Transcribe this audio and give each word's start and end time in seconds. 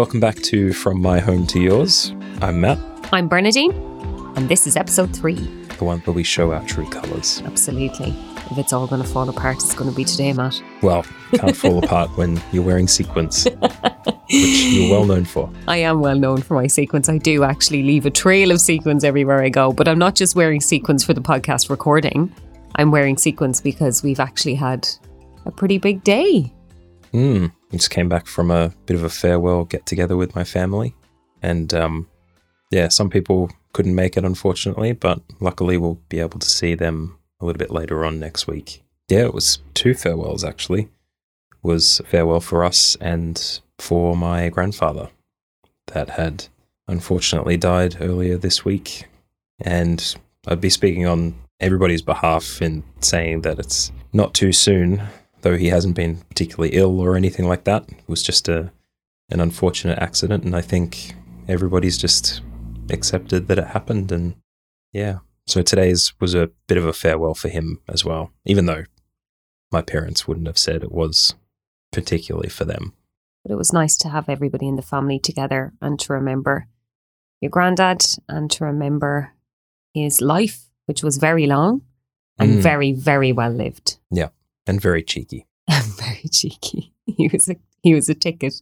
Welcome 0.00 0.18
back 0.18 0.36
to 0.44 0.72
From 0.72 1.02
My 1.02 1.20
Home 1.20 1.46
to 1.48 1.60
Yours. 1.60 2.14
I'm 2.40 2.58
Matt, 2.62 2.78
I'm 3.12 3.28
Bernadine, 3.28 3.70
and 4.34 4.48
this 4.48 4.66
is 4.66 4.74
episode 4.74 5.14
three. 5.14 5.34
the 5.34 5.84
one 5.84 5.98
where 6.00 6.14
we 6.14 6.22
show 6.22 6.54
our 6.54 6.64
true 6.64 6.88
colours. 6.88 7.42
Absolutely. 7.44 8.16
If 8.50 8.56
it's 8.56 8.72
all 8.72 8.86
going 8.86 9.02
to 9.02 9.06
fall 9.06 9.28
apart, 9.28 9.56
it's 9.56 9.74
going 9.74 9.90
to 9.90 9.94
be 9.94 10.04
today, 10.06 10.32
Matt. 10.32 10.58
Well, 10.80 11.04
can't 11.34 11.54
fall 11.54 11.76
apart 11.84 12.16
when 12.16 12.40
you're 12.50 12.64
wearing 12.64 12.88
sequins, 12.88 13.44
which 13.44 14.62
you're 14.72 14.90
well 14.90 15.04
known 15.04 15.26
for. 15.26 15.52
I 15.68 15.76
am 15.76 16.00
well 16.00 16.18
known 16.18 16.40
for 16.40 16.54
my 16.54 16.66
sequins. 16.66 17.10
I 17.10 17.18
do 17.18 17.44
actually 17.44 17.82
leave 17.82 18.06
a 18.06 18.10
trail 18.10 18.52
of 18.52 18.62
sequins 18.62 19.04
everywhere 19.04 19.42
I 19.42 19.50
go, 19.50 19.70
but 19.70 19.86
I'm 19.86 19.98
not 19.98 20.14
just 20.14 20.34
wearing 20.34 20.62
sequins 20.62 21.04
for 21.04 21.12
the 21.12 21.20
podcast 21.20 21.68
recording. 21.68 22.34
I'm 22.76 22.90
wearing 22.90 23.18
sequins 23.18 23.60
because 23.60 24.02
we've 24.02 24.18
actually 24.18 24.54
had 24.54 24.88
a 25.44 25.50
pretty 25.50 25.76
big 25.76 26.02
day. 26.04 26.54
Mm, 27.12 27.52
Just 27.72 27.90
came 27.90 28.08
back 28.08 28.26
from 28.26 28.50
a 28.50 28.72
bit 28.86 28.96
of 28.96 29.04
a 29.04 29.08
farewell 29.08 29.64
get 29.64 29.86
together 29.86 30.16
with 30.16 30.34
my 30.34 30.44
family. 30.44 30.94
And 31.42 31.72
um, 31.72 32.08
yeah, 32.70 32.88
some 32.88 33.10
people 33.10 33.50
couldn't 33.72 33.94
make 33.94 34.16
it, 34.16 34.24
unfortunately, 34.24 34.92
but 34.92 35.20
luckily 35.38 35.76
we'll 35.76 36.00
be 36.08 36.20
able 36.20 36.38
to 36.38 36.48
see 36.48 36.74
them 36.74 37.18
a 37.40 37.46
little 37.46 37.58
bit 37.58 37.70
later 37.70 38.04
on 38.04 38.18
next 38.18 38.46
week. 38.46 38.82
Yeah, 39.08 39.24
it 39.24 39.34
was 39.34 39.60
two 39.74 39.94
farewells 39.94 40.44
actually. 40.44 40.82
It 40.82 40.88
was 41.62 42.00
farewell 42.06 42.40
for 42.40 42.64
us 42.64 42.96
and 43.00 43.60
for 43.78 44.16
my 44.16 44.48
grandfather 44.48 45.10
that 45.88 46.10
had 46.10 46.46
unfortunately 46.86 47.56
died 47.56 47.96
earlier 48.00 48.36
this 48.36 48.64
week. 48.64 49.06
And 49.60 50.16
I'd 50.46 50.60
be 50.60 50.70
speaking 50.70 51.06
on 51.06 51.34
everybody's 51.60 52.02
behalf 52.02 52.62
in 52.62 52.82
saying 53.00 53.42
that 53.42 53.58
it's 53.58 53.92
not 54.12 54.34
too 54.34 54.52
soon, 54.52 55.02
though 55.42 55.56
he 55.56 55.68
hasn't 55.68 55.94
been 55.96 56.18
particularly 56.28 56.70
ill 56.76 57.00
or 57.00 57.16
anything 57.16 57.46
like 57.46 57.64
that. 57.64 57.84
It 57.88 58.08
was 58.08 58.22
just 58.22 58.48
a 58.48 58.72
an 59.32 59.40
unfortunate 59.40 59.98
accident, 59.98 60.42
and 60.44 60.56
I 60.56 60.60
think 60.60 61.14
everybody's 61.48 61.96
just 61.96 62.40
accepted 62.90 63.46
that 63.46 63.58
it 63.58 63.68
happened. 63.68 64.10
And 64.10 64.34
yeah, 64.92 65.18
so 65.46 65.62
today's 65.62 66.12
was 66.20 66.34
a 66.34 66.50
bit 66.66 66.76
of 66.78 66.84
a 66.84 66.92
farewell 66.92 67.34
for 67.34 67.48
him 67.48 67.80
as 67.88 68.04
well, 68.04 68.32
even 68.44 68.66
though 68.66 68.84
my 69.70 69.82
parents 69.82 70.26
wouldn't 70.26 70.48
have 70.48 70.58
said 70.58 70.82
it 70.82 70.90
was 70.90 71.34
particularly 71.92 72.48
for 72.48 72.64
them. 72.64 72.92
But 73.44 73.52
it 73.52 73.56
was 73.56 73.72
nice 73.72 73.96
to 73.98 74.08
have 74.08 74.28
everybody 74.28 74.66
in 74.66 74.74
the 74.76 74.82
family 74.82 75.18
together 75.20 75.72
and 75.80 75.98
to 76.00 76.12
remember 76.12 76.66
your 77.40 77.50
granddad 77.50 78.02
and 78.28 78.50
to 78.50 78.64
remember 78.64 79.32
his 79.94 80.20
life, 80.20 80.66
which 80.86 81.02
was 81.04 81.18
very 81.18 81.46
long 81.46 81.82
and 82.38 82.58
Mm. 82.58 82.62
very, 82.62 82.92
very 82.92 83.32
well 83.32 83.50
lived. 83.50 83.98
And 84.66 84.80
very 84.80 85.02
cheeky. 85.02 85.46
very 85.70 86.28
cheeky. 86.30 86.92
He 87.16 87.28
was 87.28 87.48
a 87.48 87.56
he 87.82 87.94
was 87.94 88.08
a 88.08 88.14
ticket. 88.14 88.54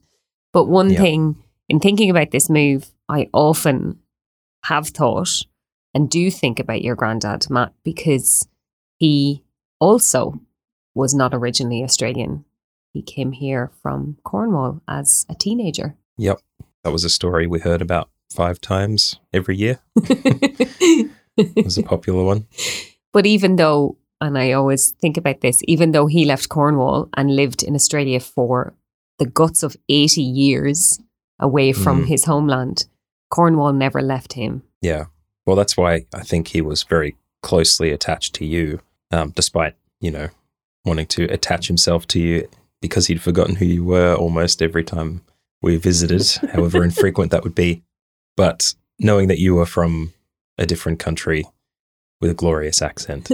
But 0.53 0.65
one 0.65 0.89
Yeah. 0.89 1.01
thing 1.01 1.35
in 1.67 1.79
thinking 1.79 2.09
about 2.09 2.31
this 2.31 2.49
move, 2.49 2.89
I 3.07 3.29
often 3.33 3.99
have 4.65 4.87
thought 4.87 5.29
and 5.93 6.09
do 6.09 6.31
think 6.31 6.59
about 6.59 6.81
your 6.81 6.95
granddad, 6.95 7.47
Matt, 7.49 7.73
because 7.83 8.47
he 8.97 9.43
also 9.79 10.39
was 10.95 11.13
not 11.13 11.33
originally 11.33 11.83
Australian. 11.83 12.43
He 12.93 13.01
came 13.03 13.31
here 13.33 13.71
from 13.83 14.17
Cornwall 14.23 14.81
as 14.87 15.25
a 15.29 15.35
teenager. 15.35 15.95
Yep. 16.17 16.39
That 16.83 16.91
was 16.91 17.03
a 17.03 17.09
story 17.09 17.45
we 17.45 17.59
heard 17.59 17.81
about 17.81 18.09
five 18.31 18.59
times 18.59 19.19
every 19.31 19.57
year. 19.57 19.79
It 21.41 21.63
was 21.63 21.77
a 21.77 21.83
popular 21.83 22.23
one. 22.25 22.47
But 23.13 23.25
even 23.25 23.55
though, 23.55 23.97
and 24.21 24.37
I 24.37 24.51
always 24.53 24.91
think 24.91 25.17
about 25.17 25.41
this, 25.41 25.61
even 25.67 25.91
though 25.91 26.07
he 26.07 26.25
left 26.25 26.49
Cornwall 26.49 27.09
and 27.15 27.35
lived 27.35 27.63
in 27.63 27.75
Australia 27.75 28.19
for 28.19 28.73
the 29.17 29.25
guts 29.25 29.63
of 29.63 29.75
80 29.89 30.21
years 30.21 30.99
away 31.39 31.71
from 31.73 32.03
Mm. 32.03 32.07
his 32.07 32.25
homeland, 32.25 32.85
Cornwall 33.29 33.73
never 33.73 34.01
left 34.01 34.33
him. 34.33 34.63
Yeah. 34.81 35.05
Well, 35.45 35.55
that's 35.55 35.77
why 35.77 36.05
I 36.13 36.21
think 36.23 36.49
he 36.49 36.61
was 36.61 36.83
very 36.83 37.15
closely 37.41 37.91
attached 37.91 38.35
to 38.35 38.45
you, 38.45 38.81
um, 39.11 39.31
despite, 39.31 39.75
you 40.01 40.11
know, 40.11 40.29
wanting 40.85 41.07
to 41.07 41.25
attach 41.25 41.67
himself 41.67 42.07
to 42.07 42.19
you 42.19 42.47
because 42.81 43.07
he'd 43.07 43.21
forgotten 43.21 43.55
who 43.55 43.65
you 43.65 43.83
were 43.83 44.15
almost 44.15 44.61
every 44.61 44.83
time 44.83 45.21
we 45.61 45.75
visited, 45.77 46.25
however 46.53 46.83
infrequent 46.89 47.31
that 47.31 47.43
would 47.43 47.55
be. 47.55 47.83
But 48.37 48.73
knowing 48.99 49.27
that 49.27 49.39
you 49.39 49.55
were 49.55 49.65
from 49.65 50.13
a 50.57 50.65
different 50.65 50.99
country 50.99 51.45
with 52.21 52.31
a 52.31 52.33
glorious 52.35 52.81
accent, 52.81 53.29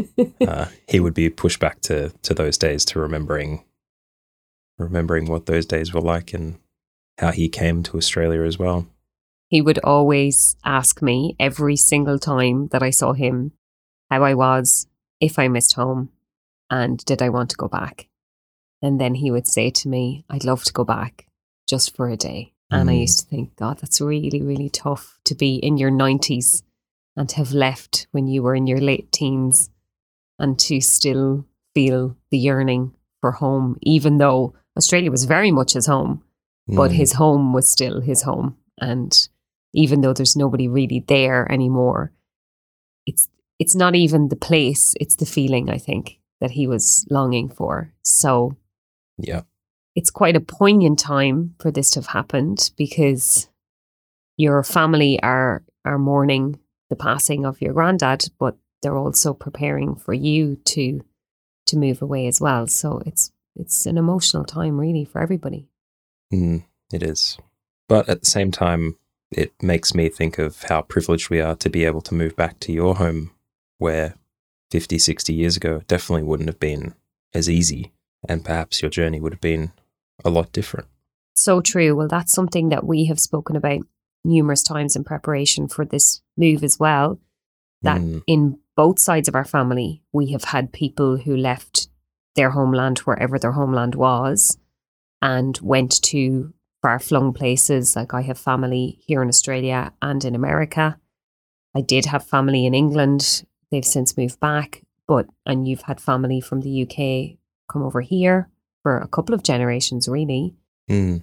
uh, 0.46 0.66
he 0.88 1.00
would 1.00 1.14
be 1.14 1.28
pushed 1.28 1.60
back 1.60 1.80
to, 1.82 2.10
to 2.22 2.34
those 2.34 2.56
days 2.58 2.84
to 2.86 2.98
remembering 3.00 3.64
remembering 4.78 5.26
what 5.26 5.46
those 5.46 5.66
days 5.66 5.92
were 5.92 6.00
like 6.00 6.32
and 6.32 6.58
how 7.18 7.30
he 7.32 7.48
came 7.48 7.82
to 7.82 7.96
Australia 7.98 8.42
as 8.42 8.58
well. 8.58 8.86
he 9.48 9.60
would 9.60 9.78
always 9.80 10.56
ask 10.64 11.02
me 11.02 11.34
every 11.38 11.76
single 11.76 12.18
time 12.18 12.68
that 12.68 12.82
I 12.82 12.90
saw 12.90 13.12
him 13.12 13.52
how 14.10 14.22
I 14.24 14.34
was, 14.34 14.86
if 15.20 15.38
I 15.38 15.48
missed 15.48 15.74
home, 15.74 16.10
and 16.70 17.04
did 17.04 17.20
I 17.20 17.28
want 17.28 17.50
to 17.50 17.56
go 17.56 17.68
back. 17.68 18.08
And 18.80 19.00
then 19.00 19.14
he 19.16 19.30
would 19.30 19.46
say 19.46 19.70
to 19.70 19.88
me, 19.88 20.24
I'd 20.30 20.44
love 20.44 20.64
to 20.64 20.72
go 20.72 20.84
back 20.84 21.26
just 21.68 21.94
for 21.94 22.08
a 22.08 22.16
day. 22.16 22.52
And 22.70 22.88
I 22.88 22.94
Mm. 22.94 23.00
used 23.00 23.20
to 23.20 23.26
think, 23.26 23.56
God, 23.56 23.78
that's 23.80 24.00
really, 24.00 24.40
really 24.40 24.70
tough 24.70 25.18
to 25.24 25.34
be 25.34 25.56
in 25.56 25.76
your 25.76 25.90
90s 25.90 26.62
and 27.16 27.28
to 27.28 27.36
have 27.36 27.52
left 27.52 28.06
when 28.12 28.26
you 28.26 28.42
were 28.42 28.54
in 28.54 28.66
your 28.66 28.80
late 28.80 29.10
teens 29.12 29.70
and 30.38 30.58
to 30.58 30.80
still 30.80 31.46
feel 31.74 32.16
the 32.30 32.38
yearning 32.38 32.92
for 33.20 33.32
home, 33.32 33.76
even 33.82 34.18
though 34.18 34.54
Australia 34.76 35.10
was 35.10 35.24
very 35.24 35.50
much 35.50 35.72
his 35.74 35.86
home 35.86 36.22
but 36.68 36.90
Mm. 36.90 36.94
his 36.94 37.12
home 37.14 37.52
was 37.52 37.68
still 37.68 38.00
his 38.00 38.22
home 38.22 38.56
and 38.80 39.28
even 39.74 40.00
though 40.00 40.12
there's 40.12 40.36
nobody 40.36 40.68
really 40.68 41.04
there 41.08 41.50
anymore 41.50 42.12
it's 43.06 43.28
it's 43.58 43.74
not 43.74 43.94
even 43.94 44.28
the 44.28 44.36
place 44.36 44.94
it's 45.00 45.16
the 45.16 45.26
feeling 45.26 45.68
i 45.68 45.78
think 45.78 46.20
that 46.40 46.52
he 46.52 46.66
was 46.66 47.06
longing 47.10 47.48
for 47.48 47.92
so 48.02 48.56
yeah. 49.18 49.42
it's 49.96 50.10
quite 50.10 50.36
a 50.36 50.40
poignant 50.40 50.98
time 50.98 51.54
for 51.58 51.70
this 51.72 51.90
to 51.90 51.98
have 52.00 52.06
happened 52.06 52.70
because 52.76 53.48
your 54.36 54.62
family 54.62 55.20
are 55.22 55.64
are 55.84 55.98
mourning 55.98 56.58
the 56.90 56.96
passing 56.96 57.46
of 57.46 57.60
your 57.62 57.72
granddad 57.72 58.24
but 58.38 58.56
they're 58.82 58.96
also 58.96 59.32
preparing 59.32 59.94
for 59.94 60.12
you 60.12 60.56
to 60.64 61.00
to 61.66 61.76
move 61.76 62.02
away 62.02 62.26
as 62.26 62.40
well 62.40 62.66
so 62.66 63.00
it's 63.06 63.32
it's 63.56 63.86
an 63.86 63.96
emotional 63.96 64.44
time 64.44 64.78
really 64.78 65.04
for 65.04 65.20
everybody 65.20 65.70
Mm, 66.32 66.64
it 66.92 67.02
is. 67.02 67.38
But 67.88 68.08
at 68.08 68.20
the 68.20 68.26
same 68.26 68.50
time, 68.50 68.96
it 69.30 69.52
makes 69.62 69.94
me 69.94 70.08
think 70.08 70.38
of 70.38 70.62
how 70.64 70.82
privileged 70.82 71.30
we 71.30 71.40
are 71.40 71.56
to 71.56 71.70
be 71.70 71.84
able 71.84 72.00
to 72.02 72.14
move 72.14 72.36
back 72.36 72.60
to 72.60 72.72
your 72.72 72.96
home 72.96 73.32
where 73.78 74.14
50, 74.70 74.98
60 74.98 75.32
years 75.32 75.56
ago 75.56 75.82
definitely 75.86 76.22
wouldn't 76.22 76.48
have 76.48 76.60
been 76.60 76.94
as 77.34 77.48
easy. 77.48 77.92
And 78.28 78.44
perhaps 78.44 78.82
your 78.82 78.90
journey 78.90 79.20
would 79.20 79.32
have 79.32 79.40
been 79.40 79.72
a 80.24 80.30
lot 80.30 80.52
different. 80.52 80.88
So 81.34 81.60
true. 81.60 81.96
Well, 81.96 82.08
that's 82.08 82.32
something 82.32 82.68
that 82.68 82.84
we 82.84 83.06
have 83.06 83.18
spoken 83.18 83.56
about 83.56 83.80
numerous 84.24 84.62
times 84.62 84.96
in 84.96 85.04
preparation 85.04 85.68
for 85.68 85.84
this 85.84 86.20
move 86.36 86.62
as 86.62 86.78
well. 86.78 87.18
That 87.82 88.00
Mm, 88.00 88.22
in 88.26 88.58
both 88.76 88.98
sides 88.98 89.28
of 89.28 89.34
our 89.34 89.44
family, 89.44 90.02
we 90.12 90.32
have 90.32 90.44
had 90.44 90.72
people 90.72 91.18
who 91.18 91.36
left 91.36 91.88
their 92.36 92.50
homeland, 92.50 92.98
wherever 93.00 93.38
their 93.38 93.52
homeland 93.52 93.94
was, 93.94 94.58
and 95.22 95.58
went 95.62 96.00
to 96.02 96.52
far 96.82 96.98
flung 96.98 97.32
places. 97.32 97.96
Like 97.96 98.14
I 98.14 98.22
have 98.22 98.38
family 98.38 98.98
here 99.06 99.22
in 99.22 99.28
Australia 99.28 99.92
and 100.00 100.24
in 100.24 100.34
America. 100.34 100.98
I 101.74 101.80
did 101.80 102.06
have 102.06 102.26
family 102.26 102.66
in 102.66 102.74
England. 102.74 103.44
They've 103.70 103.84
since 103.84 104.16
moved 104.16 104.40
back, 104.40 104.82
but, 105.06 105.26
and 105.46 105.68
you've 105.68 105.82
had 105.82 106.00
family 106.00 106.40
from 106.40 106.60
the 106.62 106.82
UK 106.82 107.38
come 107.70 107.82
over 107.82 108.00
here 108.00 108.48
for 108.82 108.98
a 108.98 109.08
couple 109.08 109.34
of 109.34 109.42
generations, 109.42 110.08
really 110.08 110.54
mm, 110.88 111.22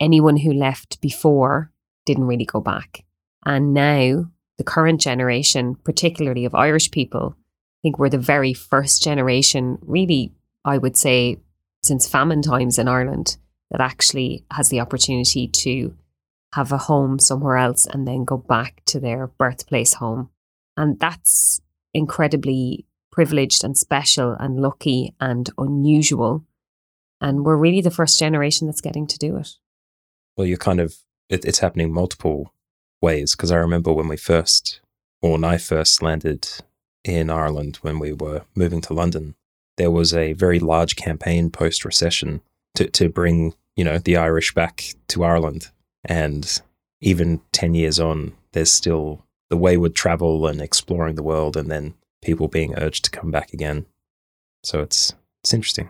anyone 0.00 0.38
who 0.38 0.52
left 0.52 1.00
before 1.00 1.70
didn't 2.06 2.26
really 2.26 2.46
go 2.46 2.60
back. 2.60 3.04
And 3.44 3.74
now, 3.74 4.30
the 4.58 4.64
current 4.64 5.00
generation, 5.00 5.76
particularly 5.76 6.44
of 6.44 6.54
Irish 6.54 6.90
people, 6.90 7.36
I 7.36 7.80
think 7.82 7.98
we're 7.98 8.10
the 8.10 8.18
very 8.18 8.52
first 8.52 9.02
generation, 9.02 9.78
really, 9.82 10.32
I 10.64 10.78
would 10.78 10.96
say, 10.96 11.38
since 11.82 12.08
famine 12.08 12.42
times 12.42 12.78
in 12.78 12.88
Ireland, 12.88 13.38
that 13.70 13.80
actually 13.80 14.44
has 14.50 14.68
the 14.68 14.80
opportunity 14.80 15.48
to 15.48 15.94
have 16.54 16.72
a 16.72 16.78
home 16.78 17.18
somewhere 17.18 17.56
else 17.56 17.86
and 17.86 18.06
then 18.06 18.24
go 18.24 18.36
back 18.36 18.82
to 18.86 19.00
their 19.00 19.28
birthplace 19.28 19.94
home. 19.94 20.30
And 20.76 20.98
that's 20.98 21.60
incredibly 21.94 22.86
privileged 23.12 23.64
and 23.64 23.76
special 23.76 24.36
and 24.38 24.60
lucky 24.60 25.14
and 25.20 25.48
unusual. 25.58 26.44
And 27.20 27.44
we're 27.44 27.56
really 27.56 27.80
the 27.80 27.90
first 27.90 28.18
generation 28.18 28.66
that's 28.66 28.80
getting 28.80 29.06
to 29.06 29.18
do 29.18 29.36
it. 29.36 29.48
Well, 30.36 30.46
you're 30.46 30.58
kind 30.58 30.80
of, 30.80 30.96
it, 31.28 31.44
it's 31.44 31.58
happening 31.60 31.92
multiple 31.92 32.52
ways. 33.00 33.34
Because 33.34 33.50
I 33.50 33.56
remember 33.56 33.92
when 33.92 34.08
we 34.08 34.16
first, 34.16 34.80
or 35.22 35.32
when 35.32 35.44
I 35.44 35.58
first 35.58 36.02
landed 36.02 36.48
in 37.04 37.30
Ireland 37.30 37.76
when 37.82 37.98
we 37.98 38.12
were 38.12 38.42
moving 38.54 38.80
to 38.82 38.94
London, 38.94 39.34
there 39.76 39.90
was 39.90 40.12
a 40.12 40.34
very 40.34 40.58
large 40.58 40.96
campaign 40.96 41.50
post 41.50 41.84
recession 41.84 42.42
to, 42.74 42.88
to 42.90 43.08
bring 43.08 43.54
you 43.80 43.84
know, 43.84 43.96
the 43.96 44.16
Irish 44.16 44.52
back 44.52 44.94
to 45.08 45.24
Ireland. 45.24 45.70
And 46.04 46.60
even 47.00 47.40
10 47.52 47.74
years 47.74 47.98
on, 47.98 48.34
there's 48.52 48.70
still 48.70 49.24
the 49.48 49.56
wayward 49.56 49.94
travel 49.94 50.46
and 50.46 50.60
exploring 50.60 51.14
the 51.14 51.22
world, 51.22 51.56
and 51.56 51.70
then 51.70 51.94
people 52.22 52.46
being 52.46 52.74
urged 52.76 53.04
to 53.04 53.10
come 53.10 53.30
back 53.30 53.54
again. 53.54 53.86
So 54.62 54.80
it's 54.80 55.14
it's 55.42 55.54
interesting. 55.54 55.88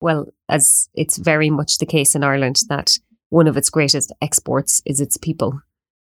Well, 0.00 0.26
as 0.48 0.88
it's 0.92 1.16
very 1.18 1.50
much 1.50 1.78
the 1.78 1.86
case 1.86 2.16
in 2.16 2.24
Ireland 2.24 2.56
that 2.68 2.98
one 3.34 3.48
of 3.48 3.56
its 3.56 3.70
greatest 3.70 4.12
exports 4.22 4.82
is 4.86 5.00
its 5.00 5.16
people. 5.16 5.50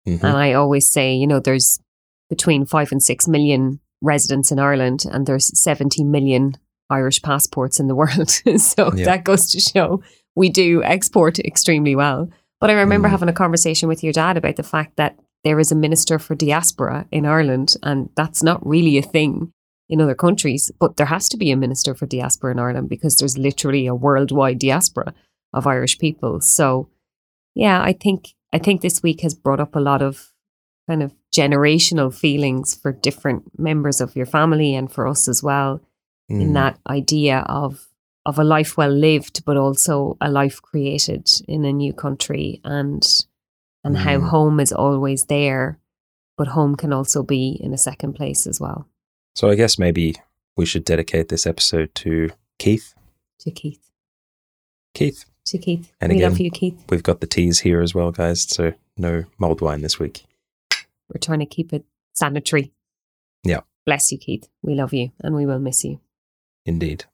Mhm. 0.08 0.24
And 0.24 0.38
I 0.38 0.54
always 0.54 0.88
say, 0.90 1.14
you 1.14 1.28
know, 1.28 1.40
there's 1.42 1.80
between 2.30 2.66
five 2.66 2.92
and 2.94 3.02
six 3.04 3.28
million 3.28 3.80
residents 4.02 4.52
in 4.52 4.60
Ireland, 4.60 5.00
and 5.12 5.26
there's 5.26 5.50
70 5.60 6.04
million 6.04 6.56
Irish 6.90 7.22
passports 7.22 7.80
in 7.82 7.88
the 7.88 7.96
world. 8.02 8.30
so 8.72 8.92
Yeah. 8.96 9.06
that 9.06 9.24
goes 9.26 9.52
to 9.52 9.60
show 9.60 10.02
we 10.36 10.50
do 10.50 10.84
export 10.84 11.40
extremely 11.40 11.96
well. 11.96 12.30
But 12.62 12.70
I 12.70 12.74
remember 12.74 13.08
Mm. 13.08 13.12
having 13.16 13.30
a 13.30 13.34
conversation 13.44 13.90
with 13.90 14.04
your 14.04 14.14
dad 14.14 14.38
about 14.38 14.56
the 14.56 14.64
fact 14.76 14.96
that 14.98 15.14
there 15.44 15.60
is 15.60 15.72
a 15.72 15.76
minister 15.86 16.20
for 16.20 16.36
diaspora 16.36 17.06
in 17.12 17.26
Ireland, 17.26 17.70
and 17.84 18.10
that's 18.16 18.42
not 18.44 18.66
really 18.74 18.98
a 18.98 19.02
thing 19.16 19.52
in 19.90 20.00
other 20.02 20.16
countries. 20.16 20.72
But 20.80 20.96
there 20.98 21.08
has 21.16 21.28
to 21.30 21.38
be 21.38 21.50
a 21.52 21.58
minister 21.66 21.94
for 21.96 22.06
diaspora 22.08 22.52
in 22.52 22.60
Ireland 22.60 22.88
because 22.90 23.16
there's 23.18 23.38
literally 23.38 23.88
a 23.88 23.96
worldwide 23.96 24.60
diaspora 24.60 25.14
of 25.54 25.66
Irish 25.68 25.98
people. 25.98 26.40
So, 26.42 26.90
yeah, 27.58 27.82
I 27.90 27.94
think 27.94 28.20
I 28.54 28.60
think 28.60 28.82
this 28.82 29.02
week 29.04 29.22
has 29.22 29.34
brought 29.36 29.60
up 29.60 29.76
a 29.76 29.80
lot 29.80 30.02
of 30.02 30.32
kind 30.88 31.04
of 31.04 31.12
generational 31.36 32.14
feelings 32.14 32.76
for 32.82 32.92
different 32.94 33.44
members 33.60 34.00
of 34.02 34.16
your 34.16 34.26
family 34.26 34.76
and 34.76 34.92
for 34.92 35.08
us 35.08 35.28
as 35.28 35.42
well 35.44 35.82
in 36.30 36.50
Mm. 36.50 36.54
that 36.54 36.80
idea 36.88 37.40
of 37.62 37.88
of 38.26 38.40
a 38.40 38.44
life 38.44 38.78
well 38.78 38.92
lived 38.92 39.44
but 39.46 39.58
also 39.58 40.18
a 40.20 40.30
life 40.30 40.62
created 40.62 41.26
in 41.48 41.66
a 41.66 41.72
new 41.74 41.94
country 41.94 42.60
and 42.64 43.04
and 43.84 43.98
how 43.98 44.18
Mm. 44.20 44.30
home 44.30 44.60
is 44.64 44.74
always 44.74 45.26
there 45.26 45.78
but 46.38 46.48
home 46.48 46.76
can 46.76 46.92
also 46.94 47.24
be 47.24 47.58
in 47.64 47.74
a 47.74 47.78
second 47.78 48.14
place 48.14 48.48
as 48.50 48.60
well 48.60 48.86
So 49.36 49.50
I 49.52 49.56
guess 49.56 49.78
maybe 49.80 50.16
we 50.58 50.66
should 50.66 50.86
dedicate 50.86 51.28
this 51.30 51.46
episode 51.48 51.90
to 52.04 52.30
Keith. 52.60 52.94
to 53.40 53.52
Keith 53.52 53.86
Keith, 54.94 55.26
to 55.48 55.58
Keith 55.58 55.92
And 56.02 56.12
we 56.12 56.18
again- 56.18 56.32
love 56.32 56.40
you 56.40 56.52
Keith 56.52 56.84
we've 56.90 57.04
got 57.04 57.22
the 57.22 57.28
teas 57.28 57.60
here 57.60 57.82
as 57.82 57.94
well, 57.96 58.12
guys. 58.12 58.42
So 58.42 58.74
no 58.98 59.24
mulled 59.38 59.62
wine 59.62 59.82
this 59.82 60.00
week. 60.00 60.26
we're 61.10 61.20
trying 61.20 61.40
to 61.40 61.46
keep 61.46 61.74
it 61.74 61.86
sanitary 62.14 62.72
Yeah. 63.44 63.62
bless 63.86 64.12
you 64.12 64.18
Keith 64.18 64.48
we 64.62 64.74
love 64.76 64.94
you 64.94 65.12
and 65.22 65.36
we 65.36 65.46
will 65.46 65.60
miss 65.60 65.84
you 65.84 66.00
Indeed. 66.66 67.06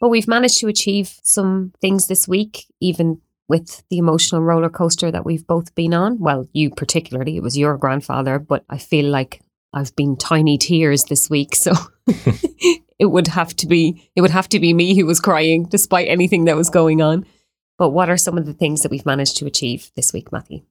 But 0.00 0.08
we've 0.10 0.28
managed 0.28 0.58
to 0.58 0.68
achieve 0.68 1.18
some 1.22 1.72
things 1.80 2.06
this 2.06 2.28
week, 2.28 2.66
even 2.80 3.20
with 3.48 3.82
the 3.88 3.98
emotional 3.98 4.42
roller 4.42 4.68
coaster 4.68 5.10
that 5.10 5.24
we've 5.24 5.46
both 5.46 5.74
been 5.74 5.94
on. 5.94 6.18
Well, 6.18 6.48
you 6.52 6.70
particularly, 6.70 7.36
it 7.36 7.42
was 7.42 7.56
your 7.56 7.76
grandfather, 7.78 8.38
but 8.38 8.64
I 8.68 8.76
feel 8.78 9.06
like 9.10 9.40
I've 9.72 9.94
been 9.96 10.16
tiny 10.16 10.58
tears 10.58 11.04
this 11.04 11.30
week, 11.30 11.54
so 11.54 11.72
it 12.98 13.06
would 13.06 13.28
have 13.28 13.54
to 13.56 13.66
be 13.66 14.10
it 14.14 14.22
would 14.22 14.30
have 14.30 14.48
to 14.50 14.60
be 14.60 14.72
me 14.72 14.96
who 14.96 15.06
was 15.06 15.20
crying 15.20 15.64
despite 15.64 16.08
anything 16.08 16.44
that 16.44 16.56
was 16.56 16.70
going 16.70 17.02
on. 17.02 17.26
But 17.78 17.90
what 17.90 18.08
are 18.08 18.16
some 18.16 18.38
of 18.38 18.46
the 18.46 18.54
things 18.54 18.82
that 18.82 18.90
we've 18.90 19.04
managed 19.04 19.36
to 19.38 19.46
achieve 19.46 19.90
this 19.96 20.12
week, 20.12 20.32
Matthew? 20.32 20.62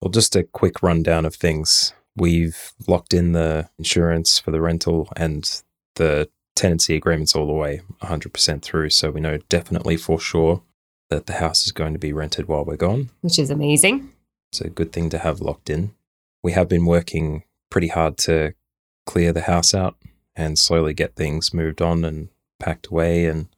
Well, 0.00 0.10
just 0.10 0.36
a 0.36 0.42
quick 0.42 0.82
rundown 0.82 1.24
of 1.24 1.34
things. 1.34 1.94
We've 2.14 2.72
locked 2.86 3.14
in 3.14 3.32
the 3.32 3.70
insurance 3.78 4.38
for 4.38 4.50
the 4.50 4.60
rental 4.60 5.08
and 5.16 5.62
the 5.94 6.28
tenancy 6.54 6.94
agreements 6.94 7.34
all 7.34 7.46
the 7.46 7.52
way 7.52 7.80
100% 8.02 8.62
through. 8.62 8.90
So 8.90 9.10
we 9.10 9.20
know 9.20 9.38
definitely 9.48 9.96
for 9.96 10.20
sure 10.20 10.62
that 11.08 11.26
the 11.26 11.34
house 11.34 11.64
is 11.64 11.72
going 11.72 11.94
to 11.94 11.98
be 11.98 12.12
rented 12.12 12.48
while 12.48 12.64
we're 12.64 12.76
gone. 12.76 13.10
Which 13.22 13.38
is 13.38 13.50
amazing. 13.50 14.12
It's 14.50 14.60
a 14.60 14.68
good 14.68 14.92
thing 14.92 15.08
to 15.10 15.18
have 15.18 15.40
locked 15.40 15.70
in. 15.70 15.94
We 16.42 16.52
have 16.52 16.68
been 16.68 16.84
working 16.84 17.44
pretty 17.70 17.88
hard 17.88 18.18
to 18.18 18.54
clear 19.06 19.32
the 19.32 19.42
house 19.42 19.72
out 19.72 19.96
and 20.36 20.58
slowly 20.58 20.94
get 20.94 21.14
things 21.16 21.52
moved 21.54 21.82
on 21.82 22.04
and 22.04 22.28
packed 22.58 22.86
away 22.88 23.26
and 23.26 23.48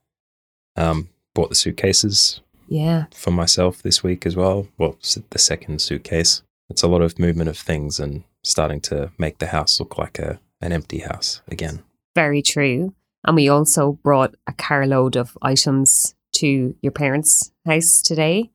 um, 0.77 1.09
bought 1.35 1.49
the 1.51 1.55
suitcases 1.55 2.41
Yeah. 2.69 3.05
for 3.15 3.31
myself 3.31 3.83
this 3.83 4.03
week 4.03 4.27
as 4.27 4.37
well. 4.37 4.67
Well, 4.79 4.97
the 5.31 5.39
second 5.39 5.81
suitcase. 5.81 6.43
It's 6.71 6.83
a 6.83 6.89
lot 6.89 7.03
of 7.03 7.19
movement 7.19 7.49
of 7.51 7.59
things 7.59 8.01
and 8.01 8.25
starting 8.43 8.81
to 8.83 9.11
make 9.19 9.39
the 9.39 9.47
house 9.49 9.79
look 9.79 9.99
like 9.99 10.19
a 10.19 10.41
an 10.61 10.73
empty 10.73 11.01
house 11.01 11.43
again. 11.49 11.83
Very 12.15 12.41
true. 12.41 12.95
And 13.27 13.37
we 13.37 13.49
also 13.49 13.93
brought 14.03 14.35
a 14.47 14.53
carload 14.55 15.17
of 15.17 15.37
items 15.43 16.15
to 16.37 16.75
your 16.81 16.93
parents' 16.93 17.53
house 17.67 18.01
today. 18.01 18.51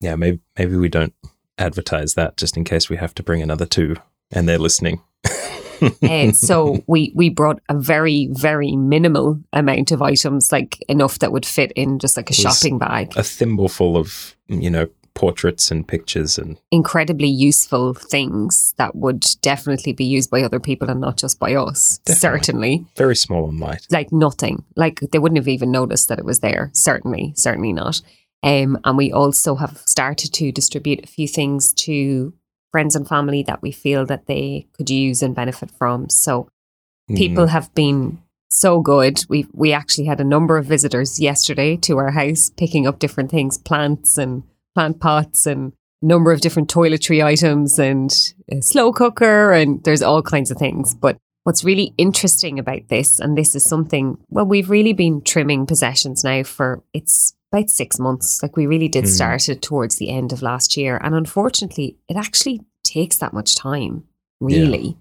Yeah, 0.00 0.16
maybe 0.16 0.40
maybe 0.58 0.76
we 0.76 0.88
don't 0.90 1.14
advertise 1.56 2.14
that 2.14 2.36
just 2.36 2.56
in 2.56 2.64
case 2.64 2.88
we 2.90 2.96
have 2.98 3.14
to 3.14 3.22
bring 3.22 3.40
another 3.42 3.66
two 3.66 3.96
and 4.30 4.46
they're 4.48 4.58
listening. 4.58 5.00
And 6.02 6.36
so 6.36 6.82
we 6.86 7.12
we 7.14 7.28
brought 7.28 7.60
a 7.68 7.78
very 7.78 8.28
very 8.32 8.76
minimal 8.76 9.40
amount 9.52 9.92
of 9.92 10.02
items, 10.02 10.52
like 10.52 10.78
enough 10.88 11.18
that 11.20 11.32
would 11.32 11.46
fit 11.46 11.72
in 11.72 11.98
just 11.98 12.16
like 12.16 12.30
a 12.30 12.34
shopping 12.34 12.78
bag. 12.78 13.12
a 13.16 13.22
thimble 13.22 13.68
full 13.68 13.96
of 13.96 14.36
you 14.48 14.70
know 14.70 14.88
portraits 15.14 15.72
and 15.72 15.88
pictures 15.88 16.38
and 16.38 16.56
Incredibly 16.70 17.26
useful 17.28 17.92
things 17.92 18.72
that 18.78 18.94
would 18.94 19.24
definitely 19.42 19.92
be 19.92 20.04
used 20.04 20.30
by 20.30 20.42
other 20.42 20.60
people 20.60 20.88
and 20.88 21.00
not 21.00 21.16
just 21.16 21.40
by 21.40 21.54
us. 21.56 21.98
Definitely. 22.04 22.20
Certainly, 22.20 22.86
very 22.96 23.16
small 23.16 23.48
and 23.48 23.58
light. 23.58 23.84
like 23.90 24.12
nothing. 24.12 24.64
Like 24.76 25.00
they 25.10 25.18
wouldn't 25.18 25.38
have 25.38 25.48
even 25.48 25.72
noticed 25.72 26.08
that 26.08 26.20
it 26.20 26.24
was 26.24 26.38
there. 26.38 26.70
Certainly, 26.72 27.32
certainly 27.36 27.72
not. 27.72 28.00
Um, 28.44 28.78
and 28.84 28.96
we 28.96 29.10
also 29.10 29.56
have 29.56 29.82
started 29.86 30.32
to 30.34 30.52
distribute 30.52 31.02
a 31.02 31.08
few 31.08 31.26
things 31.26 31.72
to 31.74 32.32
friends 32.70 32.94
and 32.94 33.06
family 33.08 33.42
that 33.44 33.62
we 33.62 33.72
feel 33.72 34.06
that 34.06 34.26
they 34.26 34.66
could 34.74 34.90
use 34.90 35.22
and 35.22 35.34
benefit 35.34 35.70
from. 35.70 36.08
So 36.08 36.48
people 37.16 37.46
Mm, 37.46 37.50
have 37.50 37.74
been 37.74 38.18
so 38.50 38.80
good. 38.80 39.24
We 39.28 39.46
we 39.52 39.72
actually 39.72 40.06
had 40.06 40.20
a 40.20 40.24
number 40.24 40.56
of 40.56 40.66
visitors 40.66 41.20
yesterday 41.20 41.76
to 41.78 41.98
our 41.98 42.10
house 42.10 42.50
picking 42.56 42.86
up 42.86 42.98
different 42.98 43.30
things, 43.30 43.58
plants 43.58 44.18
and 44.18 44.42
plant 44.74 45.00
pots 45.00 45.46
and 45.46 45.72
a 46.02 46.06
number 46.06 46.32
of 46.32 46.40
different 46.40 46.68
toiletry 46.72 47.24
items 47.24 47.78
and 47.78 48.10
a 48.50 48.62
slow 48.62 48.92
cooker 48.92 49.52
and 49.52 49.82
there's 49.84 50.02
all 50.02 50.22
kinds 50.22 50.50
of 50.50 50.58
things. 50.58 50.94
But 50.94 51.16
what's 51.44 51.64
really 51.64 51.94
interesting 51.96 52.58
about 52.58 52.88
this 52.88 53.18
and 53.18 53.36
this 53.36 53.54
is 53.54 53.64
something 53.64 54.18
well 54.28 54.44
we've 54.44 54.68
really 54.68 54.92
been 54.92 55.22
trimming 55.22 55.64
possessions 55.66 56.22
now 56.22 56.42
for 56.42 56.82
it's 56.92 57.34
about 57.52 57.70
6 57.70 57.98
months. 57.98 58.42
Like 58.42 58.56
we 58.56 58.66
really 58.66 58.88
did 58.88 59.04
Mm. 59.04 59.08
start 59.08 59.48
it 59.48 59.62
towards 59.62 59.96
the 59.96 60.10
end 60.10 60.32
of 60.32 60.42
last 60.42 60.76
year 60.76 60.98
and 61.02 61.14
unfortunately 61.14 61.96
it 62.08 62.16
actually 62.16 62.60
takes 62.84 63.16
that 63.18 63.32
much 63.32 63.54
time. 63.56 64.04
Really 64.40 64.96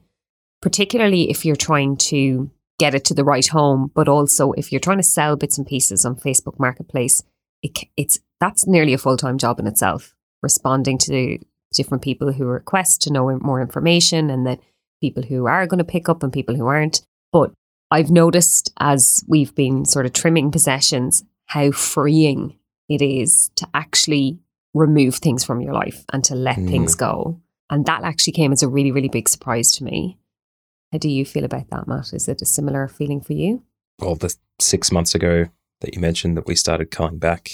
particularly 0.61 1.29
if 1.29 1.45
you're 1.45 1.55
trying 1.55 1.95
to 1.95 2.49
get 2.79 2.95
it 2.95 3.05
to 3.05 3.13
the 3.13 3.23
right 3.23 3.47
home, 3.47 3.91
but 3.93 4.07
also 4.07 4.51
if 4.53 4.71
you're 4.71 4.79
trying 4.79 4.97
to 4.97 5.03
sell 5.03 5.35
bits 5.35 5.57
and 5.57 5.67
pieces 5.67 6.05
on 6.05 6.15
Facebook 6.15 6.59
Marketplace, 6.59 7.23
it, 7.63 7.77
it's 7.95 8.19
that's 8.39 8.67
nearly 8.67 8.93
a 8.93 8.97
full 8.97 9.17
time 9.17 9.37
job 9.37 9.59
in 9.59 9.67
itself. 9.67 10.15
Responding 10.43 10.97
to 10.99 11.39
different 11.73 12.03
people 12.03 12.31
who 12.31 12.45
request 12.45 13.01
to 13.03 13.11
know 13.13 13.37
more 13.39 13.61
information, 13.61 14.29
and 14.29 14.45
then 14.45 14.59
people 15.01 15.23
who 15.23 15.45
are 15.45 15.65
going 15.67 15.79
to 15.79 15.83
pick 15.83 16.07
up 16.09 16.23
and 16.23 16.31
people 16.31 16.55
who 16.55 16.67
aren't. 16.67 17.01
But 17.31 17.51
I've 17.89 18.11
noticed 18.11 18.71
as 18.79 19.23
we've 19.27 19.53
been 19.55 19.85
sort 19.85 20.05
of 20.05 20.13
trimming 20.13 20.51
possessions 20.51 21.23
how 21.47 21.71
freeing 21.71 22.57
it 22.89 23.01
is 23.01 23.49
to 23.55 23.67
actually 23.73 24.39
remove 24.73 25.15
things 25.15 25.43
from 25.43 25.59
your 25.61 25.73
life 25.73 26.05
and 26.13 26.23
to 26.25 26.35
let 26.35 26.57
Mm. 26.57 26.69
things 26.69 26.95
go. 26.95 27.41
And 27.69 27.85
that 27.85 28.03
actually 28.03 28.33
came 28.33 28.51
as 28.53 28.63
a 28.63 28.67
really, 28.69 28.91
really 28.91 29.09
big 29.09 29.27
surprise 29.27 29.71
to 29.73 29.83
me. 29.83 30.17
How 30.91 30.99
do 30.99 31.09
you 31.09 31.25
feel 31.25 31.43
about 31.43 31.69
that, 31.69 31.87
Matt? 31.87 32.13
Is 32.13 32.27
it 32.29 32.41
a 32.41 32.45
similar 32.45 32.87
feeling 32.87 33.21
for 33.21 33.33
you? 33.33 33.63
well, 33.99 34.13
the 34.15 34.33
six 34.59 34.91
months 34.91 35.15
ago 35.15 35.47
that 35.81 35.95
you 35.95 35.99
mentioned 35.99 36.37
that 36.37 36.45
we 36.45 36.53
started 36.55 36.91
culling 36.91 37.17
back, 37.17 37.49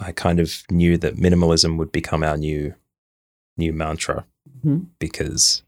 I 0.00 0.10
kind 0.12 0.40
of 0.40 0.64
knew 0.70 0.98
that 0.98 1.14
minimalism 1.16 1.78
would 1.78 1.92
become 1.92 2.24
our 2.24 2.36
new 2.36 2.74
new 3.56 3.72
mantra 3.72 4.26
Mhm. 4.64 4.86
because 4.98 5.62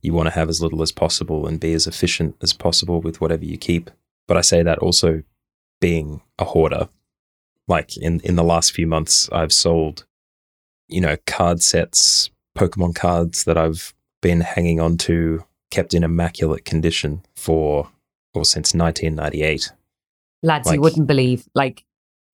you 0.00 0.12
want 0.14 0.26
to 0.26 0.34
have 0.34 0.48
as 0.48 0.60
little 0.62 0.82
as 0.82 0.90
possible 0.90 1.46
and 1.46 1.60
be 1.60 1.72
as 1.74 1.86
efficient 1.86 2.34
as 2.40 2.52
possible 2.52 3.00
with 3.02 3.20
whatever 3.20 3.44
you 3.44 3.56
keep. 3.58 3.90
But 4.26 4.36
I 4.38 4.40
say 4.40 4.62
that 4.62 4.78
also 4.78 5.22
being 5.82 6.22
a 6.38 6.44
hoarder. 6.46 6.88
Like 7.68 7.98
in 7.98 8.20
in 8.20 8.36
the 8.36 8.42
last 8.44 8.72
few 8.72 8.86
months, 8.86 9.28
I've 9.30 9.52
sold, 9.52 10.06
you 10.88 11.00
know, 11.02 11.16
card 11.26 11.62
sets, 11.62 12.30
Pokemon 12.56 12.94
cards 12.94 13.44
that 13.44 13.58
I've 13.58 13.92
been 14.22 14.40
hanging 14.40 14.80
on 14.80 14.96
to, 14.98 15.44
kept 15.70 15.92
in 15.92 16.04
immaculate 16.04 16.64
condition 16.64 17.22
for 17.36 17.90
or 18.34 18.44
since 18.46 18.74
1998. 18.74 19.72
Lads, 20.42 20.66
Like- 20.66 20.74
you 20.76 20.80
wouldn't 20.80 21.06
believe. 21.06 21.46
Like, 21.54 21.84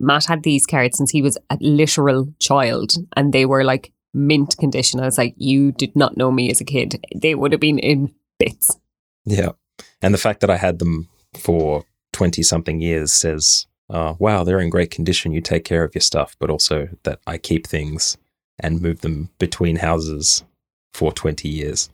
Matt 0.01 0.27
had 0.27 0.43
these 0.45 0.65
cards 0.65 0.97
since 0.97 1.11
he 1.11 1.23
was 1.23 1.37
a 1.51 1.59
literal 1.61 2.33
child, 2.39 2.93
and 3.17 3.33
they 3.33 3.45
were 3.47 3.65
like 3.65 3.93
mint 4.15 4.57
condition. 4.59 5.01
I 5.01 5.05
was 5.07 5.19
like, 5.19 5.35
you 5.37 5.73
did 5.73 5.95
not 5.97 6.17
know 6.17 6.31
me 6.31 6.51
as 6.51 6.61
a 6.61 6.65
kid. 6.65 7.05
They 7.15 7.35
would 7.35 7.53
have 7.53 7.61
been 7.61 7.79
in 7.79 8.15
bits. 8.39 8.79
Yeah. 9.25 9.53
And 10.01 10.15
the 10.15 10.19
fact 10.19 10.41
that 10.41 10.51
I 10.51 10.57
had 10.57 10.79
them 10.79 11.09
for 11.35 11.85
20 12.19 12.43
something 12.43 12.81
years 12.81 13.13
says 13.13 13.69
uh, 13.91 14.15
wow, 14.19 14.43
they're 14.43 14.59
in 14.59 14.71
great 14.71 14.91
condition. 14.91 15.33
You 15.33 15.41
take 15.41 15.65
care 15.65 15.85
of 15.85 15.95
your 15.95 16.03
stuff, 16.03 16.37
but 16.41 16.51
also 16.51 16.89
that 17.05 17.21
I 17.29 17.39
keep 17.39 17.65
things 17.65 18.19
and 18.59 18.83
move 18.83 19.03
them 19.03 19.31
between 19.39 19.77
houses 19.77 20.45
for 20.93 21.13
20 21.13 21.49
years. 21.49 21.89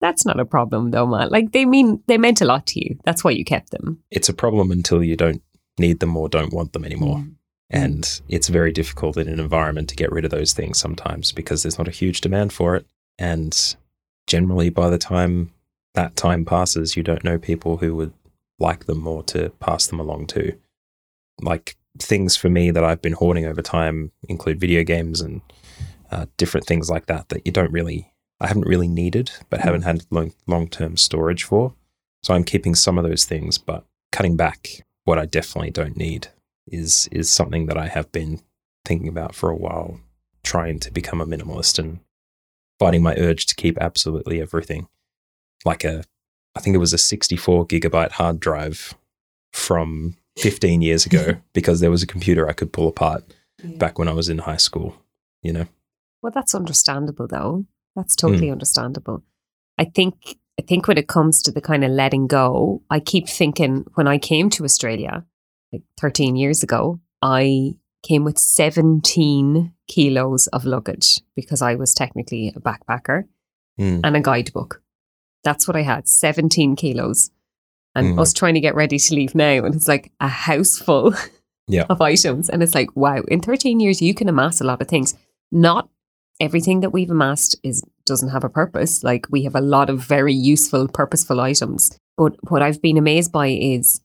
That's 0.00 0.24
not 0.24 0.40
a 0.40 0.46
problem 0.46 0.92
though, 0.92 1.06
Matt. 1.06 1.30
Like 1.30 1.52
they 1.52 1.66
mean 1.66 2.02
they 2.06 2.16
meant 2.16 2.40
a 2.40 2.46
lot 2.46 2.66
to 2.68 2.80
you. 2.80 2.98
That's 3.04 3.22
why 3.22 3.32
you 3.32 3.44
kept 3.44 3.70
them. 3.70 4.02
It's 4.10 4.30
a 4.30 4.34
problem 4.34 4.70
until 4.70 5.04
you 5.04 5.14
don't 5.14 5.42
need 5.78 6.00
them 6.00 6.16
or 6.16 6.30
don't 6.30 6.54
want 6.54 6.72
them 6.72 6.84
anymore. 6.84 7.18
Mm. 7.18 7.34
And 7.68 8.20
it's 8.28 8.48
very 8.48 8.72
difficult 8.72 9.18
in 9.18 9.28
an 9.28 9.38
environment 9.38 9.90
to 9.90 9.96
get 9.96 10.10
rid 10.10 10.24
of 10.24 10.30
those 10.30 10.54
things 10.54 10.78
sometimes 10.78 11.32
because 11.32 11.62
there's 11.62 11.78
not 11.78 11.88
a 11.88 11.98
huge 12.02 12.22
demand 12.22 12.54
for 12.54 12.76
it. 12.76 12.86
And 13.18 13.76
generally, 14.26 14.70
by 14.70 14.88
the 14.88 14.98
time 14.98 15.52
that 15.92 16.16
time 16.16 16.46
passes, 16.46 16.96
you 16.96 17.02
don't 17.02 17.24
know 17.24 17.38
people 17.38 17.76
who 17.76 17.94
would 17.96 18.12
like 18.58 18.86
them 18.86 19.06
or 19.06 19.22
to 19.24 19.50
pass 19.60 19.86
them 19.86 20.00
along 20.00 20.26
to. 20.28 20.56
Like 21.40 21.76
things 21.98 22.36
for 22.36 22.48
me 22.48 22.70
that 22.70 22.84
I've 22.84 23.02
been 23.02 23.12
hoarding 23.12 23.46
over 23.46 23.62
time 23.62 24.12
include 24.28 24.60
video 24.60 24.82
games 24.82 25.20
and 25.20 25.40
uh, 26.10 26.26
different 26.36 26.66
things 26.66 26.88
like 26.90 27.06
that 27.06 27.28
that 27.30 27.46
you 27.46 27.52
don't 27.52 27.72
really, 27.72 28.12
I 28.40 28.46
haven't 28.46 28.66
really 28.66 28.88
needed, 28.88 29.30
but 29.50 29.60
haven't 29.60 29.82
had 29.82 30.04
long 30.10 30.68
term 30.68 30.96
storage 30.96 31.44
for. 31.44 31.74
So 32.22 32.34
I'm 32.34 32.44
keeping 32.44 32.74
some 32.74 32.98
of 32.98 33.04
those 33.04 33.24
things, 33.24 33.58
but 33.58 33.84
cutting 34.12 34.36
back 34.36 34.84
what 35.04 35.18
I 35.18 35.26
definitely 35.26 35.70
don't 35.70 35.96
need 35.96 36.28
is 36.66 37.08
is 37.12 37.30
something 37.30 37.66
that 37.66 37.78
I 37.78 37.86
have 37.86 38.10
been 38.10 38.40
thinking 38.84 39.08
about 39.08 39.34
for 39.34 39.50
a 39.50 39.56
while, 39.56 40.00
trying 40.42 40.80
to 40.80 40.92
become 40.92 41.20
a 41.20 41.26
minimalist 41.26 41.78
and 41.78 42.00
fighting 42.78 43.02
my 43.02 43.14
urge 43.16 43.46
to 43.46 43.54
keep 43.54 43.78
absolutely 43.78 44.40
everything. 44.40 44.88
Like 45.64 45.84
a, 45.84 46.04
I 46.56 46.60
think 46.60 46.74
it 46.74 46.78
was 46.78 46.92
a 46.92 46.98
64 46.98 47.66
gigabyte 47.66 48.12
hard 48.12 48.40
drive 48.40 48.94
from 49.52 50.16
15 50.38 50.82
years 50.82 51.06
ago 51.06 51.36
because 51.52 51.80
there 51.80 51.90
was 51.90 52.02
a 52.02 52.06
computer 52.06 52.48
I 52.48 52.52
could 52.52 52.72
pull 52.72 52.88
apart 52.88 53.24
back 53.76 53.98
when 53.98 54.08
I 54.08 54.12
was 54.12 54.28
in 54.28 54.38
high 54.38 54.56
school, 54.56 54.96
you 55.42 55.52
know? 55.52 55.66
Well, 56.22 56.32
that's 56.34 56.54
understandable 56.54 57.26
though. 57.26 57.66
That's 57.94 58.16
totally 58.16 58.50
understandable. 58.50 59.22
I 59.78 59.84
think 59.84 60.14
I 60.58 60.62
think 60.62 60.88
when 60.88 60.98
it 60.98 61.08
comes 61.08 61.42
to 61.42 61.52
the 61.52 61.60
kind 61.60 61.84
of 61.84 61.90
letting 61.90 62.26
go, 62.26 62.82
I 62.90 63.00
keep 63.00 63.28
thinking 63.28 63.84
when 63.94 64.08
I 64.08 64.18
came 64.18 64.48
to 64.50 64.64
Australia, 64.64 65.24
like 65.72 65.82
13 66.00 66.36
years 66.36 66.62
ago, 66.62 66.98
I 67.22 67.74
came 68.02 68.24
with 68.24 68.38
17 68.38 69.72
kilos 69.88 70.46
of 70.48 70.64
luggage 70.64 71.20
because 71.34 71.60
I 71.60 71.74
was 71.74 71.92
technically 71.94 72.52
a 72.56 72.60
backpacker 72.60 73.24
Mm. 73.78 74.00
and 74.04 74.16
a 74.16 74.20
guidebook. 74.20 74.80
That's 75.46 75.68
what 75.68 75.76
I 75.76 75.82
had 75.82 76.08
17 76.08 76.74
kilos. 76.74 77.30
And 77.94 78.08
Mm. 78.16 78.20
us 78.20 78.32
trying 78.32 78.54
to 78.54 78.60
get 78.60 78.74
ready 78.74 78.98
to 78.98 79.14
leave 79.14 79.34
now, 79.36 79.64
and 79.64 79.74
it's 79.76 79.86
like 79.88 80.10
a 80.20 80.26
house 80.28 80.76
full 80.76 81.14
Yeah. 81.68 81.86
of 81.88 82.00
items. 82.02 82.50
And 82.50 82.62
it's 82.62 82.74
like, 82.74 82.90
wow, 82.96 83.22
in 83.28 83.40
13 83.40 83.78
years, 83.80 84.02
you 84.02 84.12
can 84.12 84.28
amass 84.28 84.60
a 84.60 84.64
lot 84.64 84.82
of 84.82 84.88
things. 84.88 85.14
Not 85.52 85.88
everything 86.40 86.80
that 86.80 86.90
we've 86.92 87.10
amassed 87.10 87.56
is 87.62 87.82
doesn't 88.04 88.30
have 88.30 88.44
a 88.44 88.48
purpose. 88.50 89.02
Like 89.04 89.26
we 89.30 89.44
have 89.44 89.54
a 89.54 89.60
lot 89.60 89.88
of 89.88 90.00
very 90.00 90.34
useful, 90.34 90.88
purposeful 90.88 91.40
items. 91.40 91.96
But 92.16 92.34
what 92.50 92.60
I've 92.62 92.82
been 92.82 92.98
amazed 92.98 93.30
by 93.32 93.48
is 93.48 94.00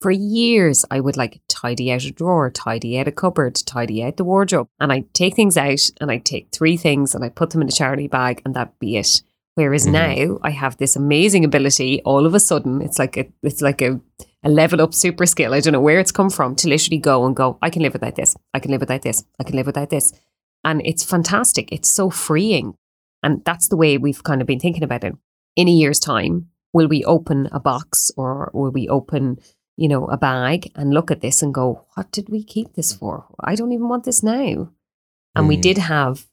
for 0.00 0.10
years 0.10 0.84
I 0.90 0.98
would 1.00 1.16
like 1.16 1.40
tidy 1.48 1.92
out 1.92 2.04
a 2.04 2.10
drawer, 2.10 2.50
tidy 2.50 2.98
out 2.98 3.08
a 3.08 3.12
cupboard, 3.12 3.54
tidy 3.54 4.02
out 4.02 4.16
the 4.16 4.24
wardrobe. 4.24 4.68
And 4.80 4.90
I'd 4.92 5.12
take 5.14 5.36
things 5.36 5.56
out 5.56 5.80
and 6.00 6.10
I'd 6.10 6.24
take 6.24 6.48
three 6.50 6.76
things 6.76 7.14
and 7.14 7.24
I'd 7.24 7.36
put 7.36 7.50
them 7.50 7.62
in 7.62 7.68
a 7.68 7.72
charity 7.72 8.08
bag 8.08 8.42
and 8.44 8.54
that'd 8.54 8.78
be 8.80 8.96
it. 8.96 9.22
Whereas 9.54 9.86
Mhm. 9.86 9.92
now 9.92 10.38
I 10.42 10.50
have 10.50 10.76
this 10.78 10.96
amazing 10.96 11.44
ability 11.44 12.00
all 12.04 12.24
of 12.26 12.34
a 12.34 12.40
sudden, 12.40 12.80
it's 12.80 12.98
like 12.98 13.16
a 13.16 13.26
it's 13.42 13.60
like 13.62 13.82
a 13.82 14.00
a 14.44 14.48
level 14.48 14.80
up 14.80 14.92
super 14.94 15.26
skill. 15.26 15.54
I 15.54 15.60
don't 15.60 15.72
know 15.72 15.80
where 15.80 16.00
it's 16.00 16.10
come 16.12 16.30
from 16.30 16.56
to 16.56 16.68
literally 16.68 16.98
go 16.98 17.24
and 17.26 17.36
go, 17.36 17.58
I 17.62 17.70
can 17.70 17.82
live 17.82 17.92
without 17.92 18.16
this. 18.16 18.34
I 18.54 18.58
can 18.60 18.70
live 18.72 18.80
without 18.80 19.02
this. 19.02 19.24
I 19.38 19.44
can 19.44 19.54
live 19.56 19.66
without 19.66 19.90
this. 19.90 20.12
And 20.64 20.82
it's 20.84 21.04
fantastic. 21.04 21.70
It's 21.70 21.88
so 21.88 22.10
freeing. 22.10 22.74
And 23.22 23.44
that's 23.44 23.68
the 23.68 23.76
way 23.76 23.98
we've 23.98 24.24
kind 24.24 24.40
of 24.40 24.46
been 24.48 24.58
thinking 24.58 24.82
about 24.82 25.04
it. 25.04 25.14
In 25.54 25.68
a 25.68 25.72
year's 25.72 26.00
time, 26.00 26.48
will 26.72 26.88
we 26.88 27.04
open 27.04 27.48
a 27.52 27.60
box 27.60 28.10
or 28.16 28.50
will 28.52 28.72
we 28.72 28.88
open, 28.88 29.38
you 29.76 29.86
know, 29.88 30.06
a 30.06 30.16
bag 30.16 30.72
and 30.74 30.92
look 30.92 31.10
at 31.12 31.20
this 31.20 31.40
and 31.42 31.54
go, 31.54 31.84
what 31.94 32.10
did 32.10 32.28
we 32.28 32.42
keep 32.42 32.72
this 32.74 32.92
for? 32.92 33.26
I 33.38 33.54
don't 33.54 33.70
even 33.72 33.88
want 33.88 34.04
this 34.04 34.22
now. 34.24 34.70
And 35.36 35.46
we 35.46 35.56
Mm. 35.56 35.62
did 35.62 35.78
have 35.78 36.26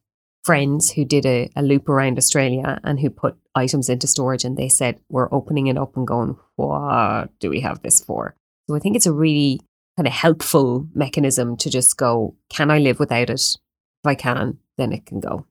friends 0.44 0.92
who 0.92 1.06
did 1.06 1.26
a, 1.26 1.50
a 1.56 1.62
loop 1.62 1.90
around 1.90 2.18
Australia 2.18 2.80
and 2.84 3.00
who 3.00 3.10
put 3.10 3.38
items 3.56 3.90
into 3.90 4.08
storage 4.08 4.44
and 4.44 4.58
they 4.58 4.70
said, 4.70 5.00
we're 5.10 5.34
opening 5.34 5.68
it 5.68 5.78
up 5.78 5.96
and 5.98 6.08
going, 6.08 6.38
what 6.56 7.30
do 7.40 7.50
we 7.50 7.60
have 7.62 7.82
this 7.82 8.02
for? 8.02 8.36
So 8.68 8.76
I 8.76 8.80
think 8.80 8.96
it's 8.96 9.06
a 9.06 9.14
really 9.14 9.62
kind 9.98 10.08
of 10.08 10.14
helpful 10.14 10.88
mechanism 10.94 11.58
to 11.58 11.70
just 11.70 11.98
go, 11.98 12.36
can 12.50 12.72
I 12.72 12.80
live 12.80 13.00
without 13.00 13.30
it? 13.30 13.42
If 13.42 14.06
I 14.06 14.16
can, 14.16 14.60
then 14.78 14.94
it 14.94 15.06
can 15.06 15.20
go. 15.20 15.46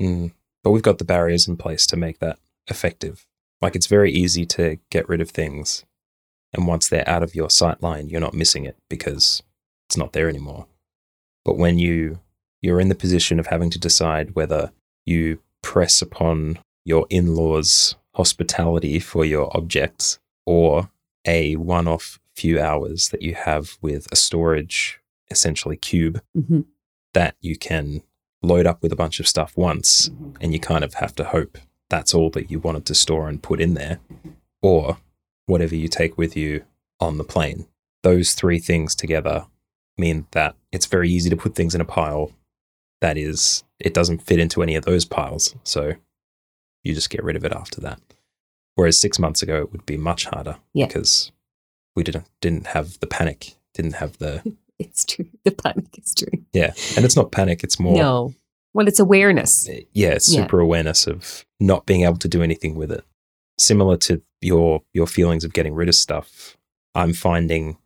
Mm. 0.00 0.32
But 0.62 0.70
we've 0.72 0.82
got 0.82 0.98
the 0.98 1.04
barriers 1.04 1.48
in 1.48 1.56
place 1.56 1.86
to 1.86 1.96
make 1.96 2.18
that 2.18 2.38
effective. 2.66 3.26
Like 3.62 3.74
it's 3.74 3.86
very 3.86 4.12
easy 4.12 4.44
to 4.46 4.78
get 4.90 5.08
rid 5.08 5.20
of 5.20 5.30
things. 5.30 5.84
And 6.52 6.66
once 6.66 6.88
they're 6.88 7.08
out 7.08 7.22
of 7.22 7.34
your 7.34 7.50
sight 7.50 7.82
line, 7.82 8.08
you're 8.08 8.20
not 8.20 8.34
missing 8.34 8.64
it 8.64 8.76
because 8.88 9.42
it's 9.88 9.96
not 9.96 10.12
there 10.12 10.28
anymore. 10.28 10.66
But 11.44 11.56
when 11.56 11.78
you 11.78 12.20
you're 12.62 12.80
in 12.80 12.88
the 12.88 12.94
position 12.94 13.38
of 13.38 13.46
having 13.48 13.70
to 13.70 13.78
decide 13.78 14.34
whether 14.34 14.72
you 15.04 15.40
press 15.62 16.02
upon 16.02 16.58
your 16.84 17.06
in-laws 17.10 17.96
hospitality 18.14 18.98
for 18.98 19.24
your 19.24 19.54
objects 19.56 20.18
or 20.46 20.90
a 21.26 21.54
one-off 21.56 22.18
few 22.34 22.60
hours 22.60 23.08
that 23.10 23.22
you 23.22 23.34
have 23.34 23.76
with 23.82 24.06
a 24.12 24.16
storage 24.16 25.00
essentially 25.30 25.76
cube 25.76 26.20
Mm-hmm. 26.36 26.60
that 27.14 27.34
you 27.40 27.56
can 27.56 28.02
load 28.42 28.66
up 28.66 28.82
with 28.82 28.92
a 28.92 28.96
bunch 28.96 29.18
of 29.20 29.26
stuff 29.28 29.56
once 29.56 30.10
and 30.40 30.52
you 30.52 30.60
kind 30.60 30.84
of 30.84 30.94
have 30.94 31.14
to 31.16 31.24
hope 31.24 31.58
that's 31.90 32.14
all 32.14 32.30
that 32.30 32.50
you 32.50 32.58
wanted 32.60 32.84
to 32.86 32.94
store 32.94 33.28
and 33.28 33.42
put 33.42 33.60
in 33.60 33.74
there 33.74 33.98
or 34.62 34.98
whatever 35.46 35.74
you 35.74 35.88
take 35.88 36.16
with 36.16 36.36
you 36.36 36.64
on 37.00 37.18
the 37.18 37.24
plane. 37.24 37.66
Those 38.02 38.32
three 38.32 38.58
things 38.60 38.94
together 38.94 39.46
mean 39.96 40.26
that 40.32 40.54
it's 40.70 40.86
very 40.86 41.10
easy 41.10 41.28
to 41.30 41.36
put 41.36 41.54
things 41.54 41.74
in 41.74 41.80
a 41.80 41.84
pile 41.84 42.30
that 43.00 43.16
is 43.16 43.64
it 43.78 43.94
doesn't 43.94 44.22
fit 44.22 44.40
into 44.40 44.62
any 44.62 44.74
of 44.74 44.84
those 44.84 45.04
piles. 45.04 45.54
So 45.64 45.92
you 46.84 46.94
just 46.94 47.10
get 47.10 47.22
rid 47.22 47.36
of 47.36 47.44
it 47.44 47.52
after 47.52 47.80
that. 47.82 48.00
Whereas 48.74 49.00
6 49.00 49.18
months 49.18 49.42
ago 49.42 49.60
it 49.62 49.72
would 49.72 49.86
be 49.86 49.96
much 49.96 50.24
harder 50.26 50.56
Yeah. 50.74 50.86
because 50.86 51.32
we 51.96 52.02
didn't 52.02 52.26
didn't 52.40 52.68
have 52.68 52.98
the 53.00 53.06
panic, 53.06 53.54
didn't 53.74 53.94
have 53.94 54.18
the 54.18 54.42
It's 54.78 55.04
true. 55.04 55.26
The 55.44 55.50
panic 55.50 55.86
is 55.98 56.14
true. 56.14 56.44
yeah, 56.52 56.72
and 56.96 57.04
it's 57.04 57.16
not 57.16 57.32
panic, 57.32 57.64
it's 57.64 57.80
more 57.80 57.96
No. 57.96 58.34
Well, 58.74 58.86
it's 58.86 59.00
awareness. 59.00 59.68
Eh, 59.68 59.82
yeah, 59.92 60.10
it's 60.10 60.32
Yeah. 60.32 60.42
super 60.42 60.60
awareness 60.60 61.06
of 61.08 61.44
not 61.58 61.86
being 61.86 62.02
able 62.02 62.18
to 62.18 62.28
do 62.28 62.42
anything 62.42 62.74
with 62.76 62.92
it. 62.92 63.04
Similar 63.58 63.96
to 63.98 64.22
your 64.40 64.82
your 64.92 65.06
feelings 65.08 65.42
of 65.44 65.52
getting 65.52 65.74
rid 65.74 65.88
of 65.88 65.94
stuff, 65.96 66.56
I'm 66.94 67.12
finding 67.12 67.76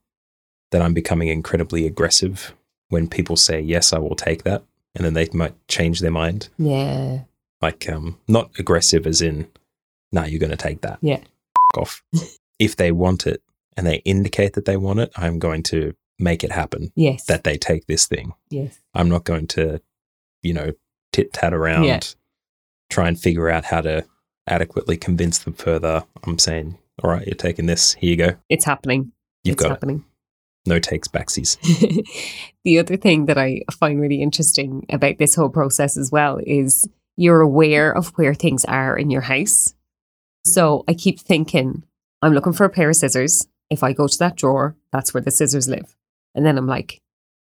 that 0.70 0.82
I'm 0.82 0.92
becoming 0.94 1.28
incredibly 1.28 1.86
aggressive 1.86 2.54
when 2.88 3.08
people 3.08 3.36
say 3.36 3.60
yes, 3.60 3.92
I 3.94 3.98
will 3.98 4.14
take 4.16 4.42
that, 4.44 4.62
and 4.94 5.04
then 5.04 5.14
they 5.14 5.28
might 5.32 5.54
change 5.68 6.00
their 6.00 6.10
mind. 6.10 6.48
Yeah. 6.58 7.20
Like, 7.60 7.88
um, 7.88 8.18
not 8.28 8.50
aggressive 8.58 9.06
as 9.06 9.22
in, 9.22 9.48
nah, 10.10 10.24
you're 10.24 10.40
going 10.40 10.50
to 10.50 10.56
take 10.56 10.80
that. 10.82 10.98
Yeah. 11.00 11.20
F- 11.20 11.78
off. 11.78 12.02
if 12.58 12.76
they 12.76 12.92
want 12.92 13.26
it 13.26 13.42
and 13.76 13.86
they 13.86 13.96
indicate 14.04 14.54
that 14.54 14.64
they 14.64 14.76
want 14.76 15.00
it, 15.00 15.12
I'm 15.16 15.38
going 15.38 15.62
to 15.64 15.94
make 16.18 16.44
it 16.44 16.52
happen. 16.52 16.92
Yes. 16.94 17.24
That 17.26 17.44
they 17.44 17.56
take 17.56 17.86
this 17.86 18.06
thing. 18.06 18.34
yes. 18.50 18.78
I'm 18.94 19.08
not 19.08 19.24
going 19.24 19.46
to, 19.48 19.80
you 20.42 20.52
know, 20.54 20.72
tit 21.12 21.32
tat 21.32 21.54
around, 21.54 21.84
Yeah. 21.84 22.00
try 22.90 23.08
and 23.08 23.18
figure 23.18 23.48
out 23.48 23.64
how 23.64 23.80
to 23.80 24.04
adequately 24.46 24.96
convince 24.96 25.38
them 25.38 25.54
further. 25.54 26.04
I'm 26.24 26.38
saying, 26.38 26.76
all 27.02 27.10
right, 27.10 27.26
you're 27.26 27.34
taking 27.34 27.66
this. 27.66 27.94
Here 27.94 28.10
you 28.10 28.16
go. 28.16 28.34
It's 28.48 28.64
happening. 28.64 29.12
You've 29.44 29.54
it's 29.54 29.62
got 29.62 29.70
happening. 29.70 29.98
it. 29.98 30.02
No 30.64 30.78
takes 30.78 31.08
backsies. 31.08 31.58
the 32.64 32.78
other 32.78 32.96
thing 32.96 33.26
that 33.26 33.38
I 33.38 33.62
find 33.72 34.00
really 34.00 34.22
interesting 34.22 34.86
about 34.90 35.18
this 35.18 35.34
whole 35.34 35.48
process 35.48 35.96
as 35.96 36.12
well 36.12 36.38
is 36.46 36.88
you're 37.16 37.40
aware 37.40 37.92
of 37.92 38.08
where 38.16 38.34
things 38.34 38.64
are 38.66 38.96
in 38.96 39.10
your 39.10 39.22
house. 39.22 39.74
So 40.44 40.84
I 40.86 40.94
keep 40.94 41.20
thinking, 41.20 41.82
I'm 42.20 42.32
looking 42.32 42.52
for 42.52 42.64
a 42.64 42.70
pair 42.70 42.90
of 42.90 42.96
scissors. 42.96 43.46
If 43.70 43.82
I 43.82 43.92
go 43.92 44.06
to 44.06 44.18
that 44.18 44.36
drawer, 44.36 44.76
that's 44.92 45.12
where 45.12 45.20
the 45.20 45.30
scissors 45.30 45.68
live. 45.68 45.96
And 46.34 46.46
then 46.46 46.56
I'm 46.56 46.66
like, 46.66 47.00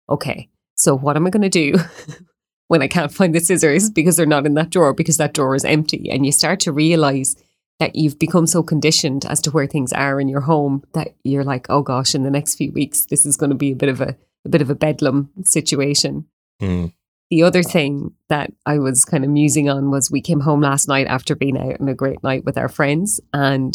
okay, 0.09 0.49
so 0.75 0.95
what 0.95 1.15
am 1.15 1.27
I 1.27 1.29
going 1.29 1.49
to 1.49 1.49
do 1.49 1.75
when 2.67 2.81
I 2.81 2.87
can't 2.87 3.13
find 3.13 3.35
the 3.35 3.39
scissors 3.39 3.89
because 3.89 4.17
they're 4.17 4.25
not 4.25 4.45
in 4.45 4.55
that 4.55 4.71
drawer 4.71 4.93
because 4.93 5.17
that 5.17 5.33
drawer 5.33 5.55
is 5.55 5.65
empty? 5.65 6.09
And 6.09 6.25
you 6.25 6.31
start 6.31 6.59
to 6.61 6.71
realize 6.71 7.35
that 7.81 7.95
you've 7.95 8.19
become 8.19 8.45
so 8.45 8.61
conditioned 8.61 9.25
as 9.25 9.41
to 9.41 9.49
where 9.49 9.65
things 9.65 9.91
are 9.91 10.21
in 10.21 10.29
your 10.29 10.41
home 10.41 10.83
that 10.93 11.15
you're 11.23 11.43
like, 11.43 11.65
oh 11.67 11.81
gosh, 11.81 12.13
in 12.13 12.21
the 12.21 12.29
next 12.29 12.53
few 12.53 12.71
weeks, 12.71 13.07
this 13.07 13.25
is 13.25 13.35
going 13.35 13.49
to 13.49 13.55
be 13.55 13.71
a 13.71 13.75
bit 13.75 13.89
of 13.89 13.99
a, 13.99 14.15
a 14.45 14.49
bit 14.49 14.61
of 14.61 14.69
a 14.69 14.75
bedlam 14.75 15.31
situation. 15.43 16.27
Mm, 16.61 16.93
The 17.31 17.41
other 17.41 17.63
thing 17.63 18.13
that 18.29 18.53
I 18.67 18.77
was 18.77 19.03
kind 19.03 19.23
of 19.23 19.31
musing 19.31 19.67
on 19.67 19.89
was 19.89 20.11
we 20.11 20.21
came 20.21 20.41
home 20.41 20.61
last 20.61 20.87
night 20.87 21.07
after 21.07 21.35
being 21.35 21.57
out 21.57 21.81
on 21.81 21.89
a 21.89 21.95
great 21.95 22.21
night 22.21 22.45
with 22.45 22.55
our 22.55 22.69
friends 22.69 23.19
and 23.33 23.73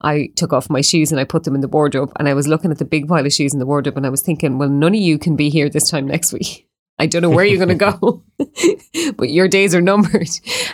I 0.00 0.28
took 0.36 0.52
off 0.52 0.70
my 0.70 0.80
shoes 0.80 1.10
and 1.10 1.20
I 1.20 1.24
put 1.24 1.42
them 1.42 1.56
in 1.56 1.60
the 1.60 1.66
wardrobe. 1.66 2.12
And 2.16 2.28
I 2.28 2.34
was 2.34 2.46
looking 2.46 2.70
at 2.70 2.78
the 2.78 2.84
big 2.84 3.08
pile 3.08 3.26
of 3.26 3.32
shoes 3.32 3.52
in 3.52 3.58
the 3.58 3.66
wardrobe 3.66 3.96
and 3.96 4.06
I 4.06 4.10
was 4.10 4.22
thinking, 4.22 4.56
well, 4.56 4.68
none 4.68 4.94
of 4.94 5.00
you 5.00 5.18
can 5.18 5.34
be 5.34 5.50
here 5.50 5.68
this 5.68 5.90
time 5.90 6.06
next 6.06 6.32
week. 6.38 6.67
I 6.98 7.06
don't 7.06 7.22
know 7.22 7.30
where 7.30 7.44
you're 7.44 7.64
going 7.64 7.78
to 7.78 7.98
go, 7.98 8.22
but 9.16 9.30
your 9.30 9.48
days 9.48 9.74
are 9.74 9.80
numbered. 9.80 10.28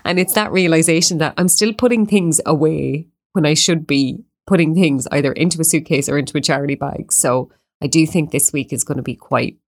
And 0.05 0.19
it's 0.19 0.35
that 0.35 0.53
realization 0.53 1.19
that 1.19 1.35
I'm 1.37 1.49
still 1.49 1.75
putting 1.75 2.07
things 2.07 2.41
away 2.47 3.09
when 3.33 3.45
I 3.45 3.55
should 3.55 3.87
be 3.87 4.25
putting 4.47 4.75
things 4.75 5.07
either 5.11 5.33
into 5.33 5.61
a 5.61 5.65
suitcase 5.65 6.09
or 6.09 6.19
into 6.19 6.37
a 6.39 6.41
charity 6.41 6.75
bag. 6.75 7.13
So 7.13 7.51
I 7.83 7.87
do 7.87 8.07
think 8.07 8.31
this 8.31 8.53
week 8.53 8.73
is 8.73 8.85
going 8.85 8.97
to 8.97 9.03
be 9.03 9.17
quite 9.17 9.59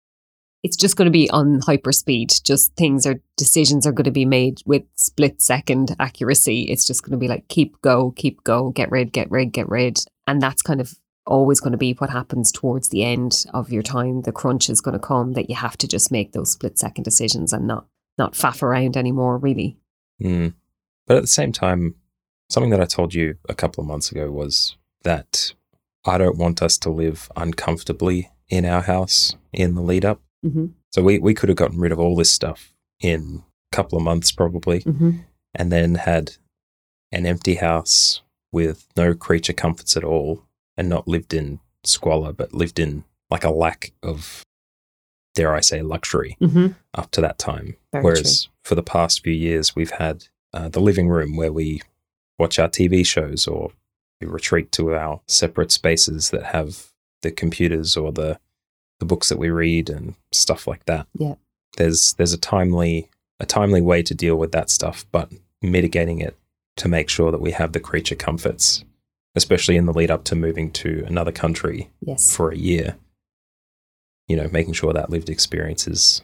it's 0.62 0.76
just 0.76 0.96
going 0.96 1.06
to 1.06 1.12
be 1.12 1.30
on 1.30 1.60
hyper 1.60 1.92
speed. 1.92 2.32
Just 2.42 2.74
things 2.74 3.06
are, 3.06 3.20
decisions 3.36 3.86
are 3.86 3.92
going 3.92 4.04
to 4.04 4.10
be 4.10 4.24
made 4.24 4.62
with 4.66 4.82
split 4.96 5.40
second 5.40 5.94
accuracy. 6.00 6.62
It's 6.62 6.88
just 6.88 7.04
going 7.04 7.12
to 7.12 7.18
be 7.18 7.28
like 7.28 7.46
keep 7.46 7.80
go, 7.82 8.10
keep 8.16 8.42
go, 8.42 8.70
get 8.70 8.90
rid, 8.90 9.12
get 9.12 9.30
rid, 9.30 9.52
get 9.52 9.68
rid. 9.68 10.00
And 10.26 10.42
that's 10.42 10.62
kind 10.62 10.80
of 10.80 10.98
always 11.26 11.60
going 11.60 11.72
to 11.72 11.78
be 11.78 11.92
what 11.94 12.10
happens 12.10 12.52
towards 12.52 12.88
the 12.88 13.04
end 13.04 13.44
of 13.52 13.70
your 13.70 13.82
time. 13.82 14.22
The 14.22 14.32
crunch 14.32 14.70
is 14.70 14.80
going 14.80 14.98
to 14.98 15.04
come 15.04 15.32
that 15.32 15.50
you 15.50 15.56
have 15.56 15.76
to 15.78 15.88
just 15.88 16.12
make 16.12 16.32
those 16.32 16.52
split 16.52 16.78
second 16.78 17.04
decisions 17.04 17.52
and 17.52 17.66
not 17.66 17.86
not 18.18 18.32
faff 18.32 18.62
around 18.62 18.96
anymore, 18.96 19.36
really. 19.36 19.76
Mm. 20.22 20.54
But 21.06 21.18
at 21.18 21.22
the 21.22 21.28
same 21.28 21.52
time, 21.52 21.96
something 22.48 22.70
that 22.70 22.80
I 22.80 22.86
told 22.86 23.14
you 23.14 23.36
a 23.48 23.54
couple 23.54 23.82
of 23.82 23.88
months 23.88 24.10
ago 24.10 24.30
was 24.30 24.76
that 25.02 25.52
I 26.06 26.16
don't 26.16 26.38
want 26.38 26.62
us 26.62 26.78
to 26.78 26.90
live 26.90 27.30
uncomfortably 27.36 28.30
in 28.48 28.64
our 28.64 28.82
house 28.82 29.36
in 29.52 29.74
the 29.74 29.82
lead 29.82 30.04
up. 30.04 30.22
Mm-hmm. 30.44 30.66
So 30.92 31.02
we, 31.02 31.18
we 31.18 31.34
could 31.34 31.48
have 31.48 31.58
gotten 31.58 31.78
rid 31.78 31.92
of 31.92 31.98
all 31.98 32.16
this 32.16 32.32
stuff 32.32 32.72
in 33.00 33.42
a 33.72 33.76
couple 33.76 33.98
of 33.98 34.04
months, 34.04 34.32
probably, 34.32 34.80
Mm-hmm. 34.80 35.10
and 35.54 35.70
then 35.70 35.96
had 35.96 36.36
an 37.12 37.26
empty 37.26 37.56
house 37.56 38.22
with 38.50 38.86
no 38.96 39.14
creature 39.14 39.52
comforts 39.52 39.96
at 39.96 40.04
all 40.04 40.45
and 40.76 40.88
not 40.88 41.08
lived 41.08 41.32
in 41.34 41.60
squalor, 41.84 42.32
but 42.32 42.52
lived 42.54 42.78
in 42.78 43.04
like 43.30 43.44
a 43.44 43.50
lack 43.50 43.92
of, 44.02 44.44
dare 45.34 45.54
I 45.54 45.60
say, 45.60 45.82
luxury 45.82 46.36
Mm-hmm. 46.40 46.68
up 46.94 47.10
to 47.12 47.20
that 47.20 47.38
time. 47.38 47.76
Very 47.92 48.04
Whereas 48.04 48.48
for 48.64 48.74
the 48.74 48.82
past 48.82 49.22
few 49.22 49.32
years, 49.32 49.74
we've 49.76 49.90
had 49.92 50.26
uh, 50.52 50.68
the 50.68 50.80
living 50.80 51.08
room 51.08 51.36
where 51.36 51.52
we 51.52 51.82
watch 52.38 52.58
our 52.58 52.68
TV 52.68 53.04
shows 53.06 53.46
or 53.46 53.72
we 54.20 54.26
retreat 54.26 54.72
to 54.72 54.94
our 54.94 55.20
separate 55.28 55.70
spaces 55.72 56.30
that 56.30 56.44
have 56.46 56.88
the 57.22 57.30
computers 57.30 57.96
or 57.96 58.12
the 58.12 58.38
the 58.98 59.04
books 59.06 59.28
that 59.28 59.38
we 59.38 59.50
read 59.50 59.90
and 59.90 60.14
stuff 60.32 60.66
like 60.66 60.84
that. 60.86 61.06
Yeah. 61.14 61.34
There's 61.76 62.14
there's 62.14 62.32
a 62.32 62.38
timely 62.38 63.10
a 63.38 63.44
timely 63.44 63.82
way 63.82 64.02
to 64.02 64.14
deal 64.14 64.36
with 64.36 64.52
that 64.52 64.70
stuff, 64.70 65.04
but 65.12 65.30
mitigating 65.60 66.20
it 66.20 66.34
to 66.76 66.88
make 66.88 67.10
sure 67.10 67.30
that 67.30 67.40
we 67.40 67.50
have 67.50 67.72
the 67.72 67.80
creature 67.80 68.14
comforts, 68.14 68.84
especially 69.36 69.76
in 69.76 69.86
the 69.86 69.92
lead 69.92 70.10
up 70.10 70.24
to 70.24 70.34
moving 70.34 70.70
to 70.72 71.04
another 71.06 71.30
country 71.32 71.90
Yes. 72.00 72.34
for 72.34 72.50
a 72.50 72.56
year. 72.56 72.96
You 74.26 74.36
know, 74.36 74.48
making 74.50 74.72
sure 74.74 74.92
that 74.92 75.10
lived 75.10 75.28
experience 75.28 75.86
is 75.86 76.22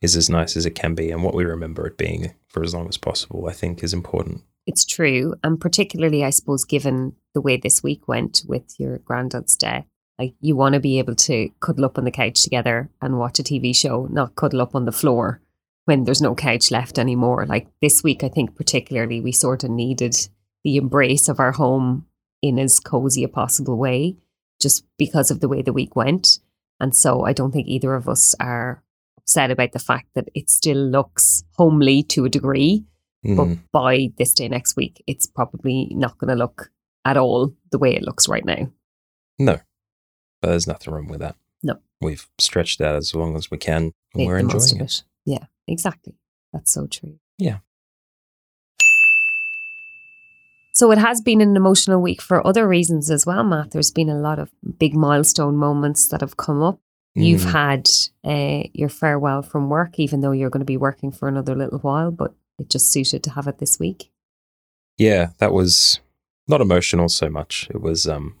is 0.00 0.16
as 0.16 0.28
nice 0.28 0.54
as 0.56 0.66
it 0.66 0.74
can 0.74 0.94
be, 0.94 1.10
and 1.10 1.22
what 1.22 1.34
we 1.34 1.44
remember 1.44 1.86
it 1.86 1.96
being 1.96 2.34
for 2.48 2.62
as 2.62 2.74
long 2.74 2.88
as 2.88 2.98
possible, 2.98 3.46
I 3.48 3.52
think, 3.52 3.82
is 3.82 3.94
important. 3.94 4.42
It's 4.66 4.84
true. 4.84 5.34
And 5.42 5.58
particularly, 5.60 6.22
I 6.24 6.30
suppose, 6.30 6.64
given 6.64 7.14
the 7.32 7.40
way 7.40 7.56
this 7.56 7.82
week 7.82 8.06
went 8.06 8.42
with 8.46 8.78
your 8.78 8.98
granddad's 8.98 9.56
death, 9.56 9.86
like 10.18 10.34
you 10.40 10.56
want 10.56 10.74
to 10.74 10.80
be 10.80 10.98
able 10.98 11.14
to 11.16 11.48
cuddle 11.60 11.84
up 11.86 11.96
on 11.96 12.04
the 12.04 12.10
couch 12.10 12.42
together 12.42 12.90
and 13.00 13.18
watch 13.18 13.38
a 13.38 13.42
TV 13.42 13.74
show, 13.74 14.06
not 14.10 14.36
cuddle 14.36 14.60
up 14.60 14.74
on 14.74 14.84
the 14.84 14.92
floor 14.92 15.40
when 15.86 16.04
there's 16.04 16.22
no 16.22 16.34
couch 16.34 16.70
left 16.70 16.98
anymore. 16.98 17.46
Like 17.46 17.66
this 17.80 18.02
week, 18.02 18.22
I 18.24 18.28
think 18.28 18.54
particularly 18.56 19.20
we 19.22 19.32
sort 19.32 19.64
of 19.64 19.70
needed 19.70 20.16
the 20.64 20.76
embrace 20.76 21.28
of 21.28 21.40
our 21.40 21.52
home 21.52 22.06
in 22.46 22.58
as 22.58 22.80
cozy 22.80 23.24
a 23.24 23.28
possible 23.28 23.76
way, 23.76 24.16
just 24.60 24.84
because 24.98 25.30
of 25.30 25.40
the 25.40 25.48
way 25.48 25.62
the 25.62 25.72
week 25.72 25.96
went. 25.96 26.38
And 26.80 26.94
so 26.94 27.24
I 27.24 27.32
don't 27.32 27.52
think 27.52 27.68
either 27.68 27.94
of 27.94 28.08
us 28.08 28.34
are 28.40 28.82
upset 29.16 29.50
about 29.50 29.72
the 29.72 29.78
fact 29.78 30.08
that 30.14 30.28
it 30.34 30.50
still 30.50 30.76
looks 30.76 31.44
homely 31.56 32.02
to 32.04 32.24
a 32.24 32.28
degree 32.28 32.84
but 33.24 33.46
Mm, 33.46 33.58
by 33.72 34.12
this 34.18 34.34
day 34.34 34.48
next 34.48 34.76
week, 34.76 35.02
it's 35.06 35.26
probably 35.26 35.88
not 35.92 36.18
going 36.18 36.28
to 36.28 36.34
look 36.34 36.70
at 37.06 37.16
all 37.16 37.54
the 37.70 37.78
way 37.78 37.94
it 37.94 38.02
looks 38.02 38.28
right 38.28 38.44
now. 38.44 38.70
no, 39.38 39.60
but 40.42 40.48
there's 40.48 40.66
nothing 40.66 40.92
wrong 40.92 41.08
with 41.08 41.20
that. 41.20 41.36
No. 41.62 41.78
We've 42.02 42.28
stretched 42.38 42.82
out 42.82 42.96
as 42.96 43.14
long 43.14 43.34
as 43.34 43.50
we 43.50 43.56
can, 43.56 43.82
and 43.84 43.92
Make 44.14 44.28
we're 44.28 44.38
enjoying 44.38 44.78
of 44.78 44.86
it. 44.86 45.04
Yeah, 45.24 45.46
exactly. 45.66 46.18
That's 46.52 46.70
so 46.70 46.86
true. 46.86 47.18
Yeah. 47.38 47.58
So 50.74 50.90
it 50.90 50.98
has 50.98 51.20
been 51.20 51.40
an 51.40 51.56
emotional 51.56 52.02
week 52.02 52.20
for 52.20 52.44
other 52.46 52.66
reasons 52.66 53.10
as 53.10 53.24
well, 53.24 53.44
Matt. 53.44 53.70
There's 53.70 53.92
been 53.92 54.10
a 54.10 54.18
lot 54.18 54.38
of 54.38 54.50
big 54.78 54.94
milestone 54.94 55.56
moments 55.56 56.08
that 56.08 56.20
have 56.20 56.36
come 56.36 56.62
up. 56.62 56.80
You've 57.14 57.42
Mm, 57.42 57.52
had 57.52 57.88
uh, 58.24 58.68
your 58.72 58.88
farewell 58.88 59.42
from 59.42 59.70
work, 59.70 60.00
even 60.00 60.20
though 60.20 60.32
you're 60.32 60.50
going 60.50 60.66
to 60.66 60.72
be 60.76 60.76
working 60.76 61.12
for 61.12 61.28
another 61.28 61.54
little 61.54 61.78
while, 61.78 62.10
but 62.10 62.34
it 62.58 62.68
just 62.68 62.90
suited 62.90 63.22
to 63.22 63.30
have 63.30 63.46
it 63.46 63.58
this 63.58 63.78
week. 63.78 64.10
yeah, 64.98 65.30
that 65.38 65.52
was 65.52 66.00
not 66.48 66.60
emotional 66.60 67.08
so 67.08 67.28
much. 67.30 67.68
It 67.70 67.80
was 67.80 68.06
um, 68.08 68.34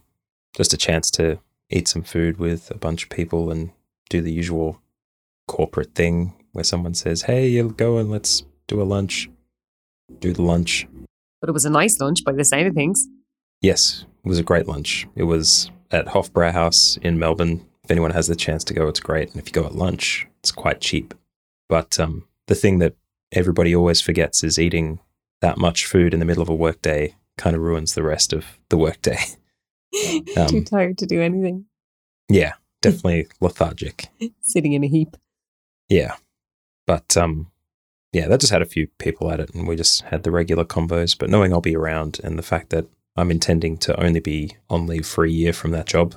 just 0.56 0.72
a 0.72 0.76
chance 0.76 1.10
to 1.12 1.38
eat 1.70 1.86
some 1.88 2.02
food 2.02 2.38
with 2.38 2.70
a 2.70 2.78
bunch 2.78 3.04
of 3.04 3.10
people 3.10 3.50
and 3.52 3.70
do 4.10 4.20
the 4.20 4.32
usual 4.32 4.80
corporate 5.46 5.94
thing 5.94 6.34
where 6.52 6.64
someone 6.64 6.94
says, 6.94 7.22
"Hey, 7.22 7.48
you'll 7.48 7.70
go 7.70 7.98
and 7.98 8.10
let's 8.10 8.42
do 8.66 8.82
a 8.82 8.84
lunch." 8.84 9.30
Do 10.20 10.32
the 10.32 10.42
lunch. 10.42 10.86
But 11.44 11.50
it 11.50 11.52
was 11.52 11.66
a 11.66 11.70
nice 11.70 12.00
lunch 12.00 12.24
by 12.24 12.32
the 12.32 12.42
sound 12.42 12.68
of 12.68 12.74
things. 12.74 13.06
Yes, 13.60 14.06
it 14.24 14.28
was 14.30 14.38
a 14.38 14.42
great 14.42 14.66
lunch. 14.66 15.06
It 15.14 15.24
was 15.24 15.70
at 15.90 16.06
Hofbräu 16.06 16.50
House 16.52 16.96
in 17.02 17.18
Melbourne. 17.18 17.62
If 17.82 17.90
anyone 17.90 18.12
has 18.12 18.28
the 18.28 18.34
chance 18.34 18.64
to 18.64 18.72
go, 18.72 18.88
it's 18.88 18.98
great. 18.98 19.28
And 19.28 19.36
if 19.38 19.48
you 19.48 19.52
go 19.52 19.66
at 19.66 19.74
lunch, 19.74 20.26
it's 20.38 20.50
quite 20.50 20.80
cheap. 20.80 21.12
But 21.68 22.00
um, 22.00 22.26
the 22.46 22.54
thing 22.54 22.78
that 22.78 22.94
everybody 23.30 23.76
always 23.76 24.00
forgets 24.00 24.42
is 24.42 24.58
eating 24.58 25.00
that 25.42 25.58
much 25.58 25.84
food 25.84 26.14
in 26.14 26.20
the 26.20 26.24
middle 26.24 26.42
of 26.42 26.48
a 26.48 26.54
workday 26.54 27.14
kind 27.36 27.54
of 27.54 27.60
ruins 27.60 27.92
the 27.92 28.02
rest 28.02 28.32
of 28.32 28.46
the 28.70 28.78
workday. 28.78 29.18
Too 29.94 30.24
Um, 30.38 30.64
tired 30.64 30.96
to 30.96 31.04
do 31.04 31.20
anything. 31.20 31.66
yeah, 32.30 32.54
definitely 32.80 33.26
lethargic. 33.42 34.06
Sitting 34.40 34.72
in 34.72 34.82
a 34.82 34.88
heap. 34.88 35.14
Yeah. 35.90 36.14
But 36.86 37.18
um, 37.18 37.50
yeah, 38.14 38.28
that 38.28 38.40
just 38.40 38.52
had 38.52 38.62
a 38.62 38.66
few 38.66 38.86
people 38.98 39.30
at 39.32 39.40
it 39.40 39.52
and 39.54 39.66
we 39.66 39.74
just 39.74 40.02
had 40.02 40.22
the 40.22 40.30
regular 40.30 40.64
combos. 40.64 41.18
But 41.18 41.30
knowing 41.30 41.52
I'll 41.52 41.60
be 41.60 41.76
around 41.76 42.20
and 42.22 42.38
the 42.38 42.42
fact 42.42 42.70
that 42.70 42.86
I'm 43.16 43.30
intending 43.30 43.76
to 43.78 44.00
only 44.00 44.20
be 44.20 44.56
on 44.70 44.86
leave 44.86 45.04
for 45.04 45.24
a 45.24 45.30
year 45.30 45.52
from 45.52 45.72
that 45.72 45.86
job 45.86 46.14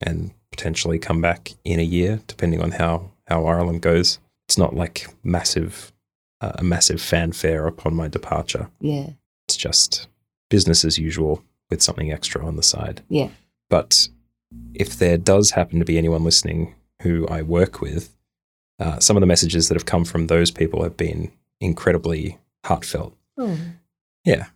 and 0.00 0.30
potentially 0.52 0.98
come 0.98 1.20
back 1.20 1.52
in 1.64 1.80
a 1.80 1.84
year, 1.84 2.20
depending 2.28 2.62
on 2.62 2.72
how, 2.72 3.10
how 3.26 3.46
Ireland 3.46 3.82
goes, 3.82 4.20
it's 4.48 4.58
not 4.58 4.76
like 4.76 5.08
massive, 5.24 5.92
uh, 6.40 6.52
a 6.54 6.62
massive 6.62 7.00
fanfare 7.00 7.66
upon 7.66 7.94
my 7.94 8.06
departure. 8.06 8.70
Yeah. 8.80 9.10
It's 9.48 9.56
just 9.56 10.06
business 10.50 10.84
as 10.84 10.98
usual 10.98 11.42
with 11.68 11.82
something 11.82 12.12
extra 12.12 12.46
on 12.46 12.54
the 12.54 12.62
side. 12.62 13.02
Yeah. 13.08 13.30
But 13.68 14.08
if 14.74 14.96
there 14.96 15.18
does 15.18 15.50
happen 15.50 15.80
to 15.80 15.84
be 15.84 15.98
anyone 15.98 16.22
listening 16.22 16.74
who 17.02 17.26
I 17.26 17.42
work 17.42 17.80
with, 17.80 18.14
uh, 18.78 18.98
some 18.98 19.16
of 19.16 19.20
the 19.20 19.26
messages 19.26 19.68
that 19.68 19.74
have 19.74 19.86
come 19.86 20.04
from 20.04 20.28
those 20.28 20.50
people 20.50 20.82
have 20.82 20.96
been 20.96 21.30
incredibly 21.60 22.38
heartfelt. 22.64 23.16
Oh. 23.38 23.58
Yeah. 24.24 24.46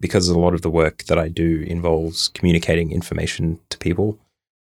Because 0.00 0.28
a 0.28 0.38
lot 0.38 0.54
of 0.54 0.62
the 0.62 0.70
work 0.70 1.04
that 1.04 1.18
I 1.18 1.28
do 1.28 1.64
involves 1.66 2.28
communicating 2.28 2.90
information 2.90 3.60
to 3.68 3.78
people, 3.78 4.18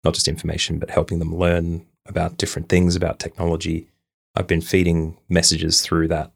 not 0.05 0.15
just 0.15 0.29
information, 0.29 0.79
but 0.79 0.91
helping 0.91 1.19
them 1.19 1.37
learn 1.37 1.87
about 2.07 2.37
different 2.37 2.69
things 2.69 2.97
about 2.97 3.19
technology. 3.19 3.89
I've 4.35 4.47
been 4.47 4.61
feeding 4.61 5.17
messages 5.29 5.83
through 5.83 6.09
that 6.09 6.33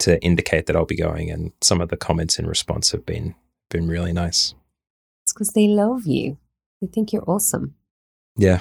to 0.00 0.22
indicate 0.22 0.66
that 0.66 0.76
I'll 0.76 0.84
be 0.84 0.96
going, 0.96 1.30
and 1.30 1.52
some 1.60 1.80
of 1.80 1.88
the 1.88 1.96
comments 1.96 2.38
in 2.38 2.46
response 2.46 2.90
have 2.92 3.06
been 3.06 3.34
been 3.70 3.88
really 3.88 4.12
nice. 4.12 4.54
It's 5.22 5.32
because 5.32 5.50
they 5.50 5.68
love 5.68 6.06
you. 6.06 6.36
They 6.80 6.86
think 6.86 7.12
you're 7.12 7.28
awesome. 7.28 7.74
Yeah, 8.36 8.60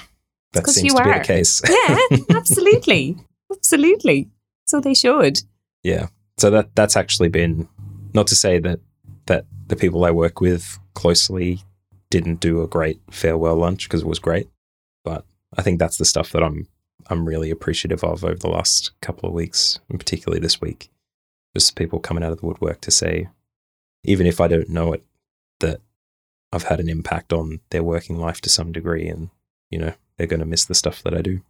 that 0.54 0.68
seems 0.68 0.94
you 0.94 0.98
to 0.98 1.04
be 1.04 1.10
are. 1.10 1.20
the 1.20 1.26
case. 1.26 1.62
Yeah, 1.68 1.98
absolutely. 2.38 3.18
absolutely. 3.52 4.30
So 4.66 4.80
they 4.80 4.94
should. 4.94 5.42
Yeah. 5.84 6.08
So 6.38 6.50
that 6.50 6.76
that's 6.76 6.98
actually 6.98 7.30
been 7.30 7.68
not 8.14 8.28
to 8.28 8.36
say 8.36 8.60
that 8.60 8.80
that 9.26 9.46
the 9.68 9.76
people 9.76 10.06
I 10.06 10.12
work 10.12 10.42
with 10.42 10.80
closely 10.94 11.62
didn't 12.10 12.40
do 12.40 12.62
a 12.62 12.68
great 12.68 13.02
farewell 13.10 13.56
lunch 13.56 13.88
because 13.88 14.02
it 14.02 14.08
was 14.08 14.20
great, 14.20 14.50
but 15.04 15.26
I 15.58 15.62
think 15.62 15.80
that's 15.80 15.98
the 15.98 16.06
stuff 16.06 16.32
that 16.32 16.44
I'm 16.44 16.68
I'm 17.08 17.28
really 17.28 17.50
appreciative 17.50 18.04
of 18.04 18.24
over 18.24 18.36
the 18.36 18.50
last 18.50 18.92
couple 19.02 19.28
of 19.28 19.36
weeks, 19.36 19.80
and 19.90 20.00
particularly 20.00 20.40
this 20.40 20.62
week. 20.62 20.90
Just 21.56 21.76
people 21.76 22.00
coming 22.00 22.24
out 22.24 22.32
of 22.32 22.40
the 22.40 22.46
woodwork 22.46 22.82
to 22.82 22.92
say, 22.92 23.30
even 24.04 24.26
if 24.26 24.42
I 24.42 24.48
don't 24.48 24.70
know 24.70 24.94
it, 24.94 25.04
that 25.60 25.82
I've 26.52 26.64
had 26.64 26.80
an 26.80 26.90
impact 26.90 27.32
on 27.32 27.60
their 27.70 27.84
working 27.84 28.18
life 28.18 28.42
to 28.42 28.50
some 28.50 28.72
degree, 28.72 29.08
and 29.08 29.30
you 29.70 29.80
know 29.80 29.94
they're 30.18 30.28
going 30.28 30.40
to 30.40 30.46
miss 30.46 30.66
the 30.66 30.76
stuff 30.76 31.04
that 31.04 31.14
I 31.14 31.22
do. 31.22 31.42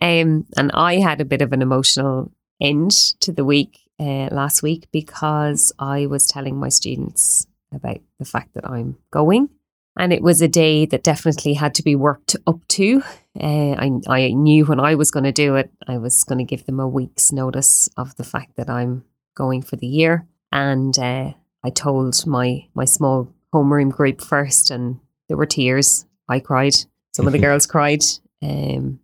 Um, 0.00 0.46
and 0.56 0.70
I 0.72 0.96
had 0.96 1.20
a 1.20 1.24
bit 1.24 1.40
of 1.40 1.52
an 1.52 1.62
emotional 1.62 2.30
end 2.60 2.90
to 3.20 3.32
the 3.32 3.44
week 3.44 3.85
uh, 3.98 4.28
last 4.30 4.62
week 4.62 4.88
because 4.92 5.72
I 5.78 6.06
was 6.06 6.26
telling 6.26 6.56
my 6.56 6.68
students 6.68 7.46
about 7.72 7.98
the 8.18 8.24
fact 8.24 8.54
that 8.54 8.68
I'm 8.68 8.96
going 9.10 9.50
And 9.98 10.12
it 10.12 10.22
was 10.22 10.42
a 10.42 10.48
day 10.48 10.84
that 10.86 11.02
definitely 11.02 11.54
had 11.54 11.74
to 11.76 11.82
be 11.82 11.96
worked 11.96 12.36
up 12.46 12.60
to. 12.68 13.02
Uh, 13.40 13.72
I, 13.72 14.00
I 14.08 14.28
knew 14.32 14.66
when 14.66 14.78
I 14.78 14.94
was 14.94 15.10
going 15.10 15.24
to 15.24 15.32
do 15.32 15.56
it, 15.56 15.70
I 15.88 15.96
was 15.96 16.22
going 16.24 16.38
to 16.38 16.44
give 16.44 16.66
them 16.66 16.80
a 16.80 16.88
week's 16.88 17.32
notice 17.32 17.88
of 17.96 18.14
the 18.16 18.24
fact 18.24 18.56
that 18.56 18.68
I'm 18.68 19.04
going 19.34 19.62
for 19.62 19.76
the 19.76 19.86
year. 19.86 20.26
And 20.52 20.98
uh, 20.98 21.32
I 21.64 21.70
told 21.70 22.26
my, 22.26 22.66
my 22.74 22.84
small 22.84 23.32
homeroom 23.54 23.90
group 23.90 24.20
first, 24.20 24.70
and 24.70 25.00
there 25.28 25.36
were 25.36 25.46
tears. 25.46 26.04
I 26.28 26.40
cried. 26.40 26.74
Some 27.14 27.26
of 27.26 27.32
the 27.32 27.38
girls 27.46 27.66
cried. 27.66 28.04
Um, 28.42 29.00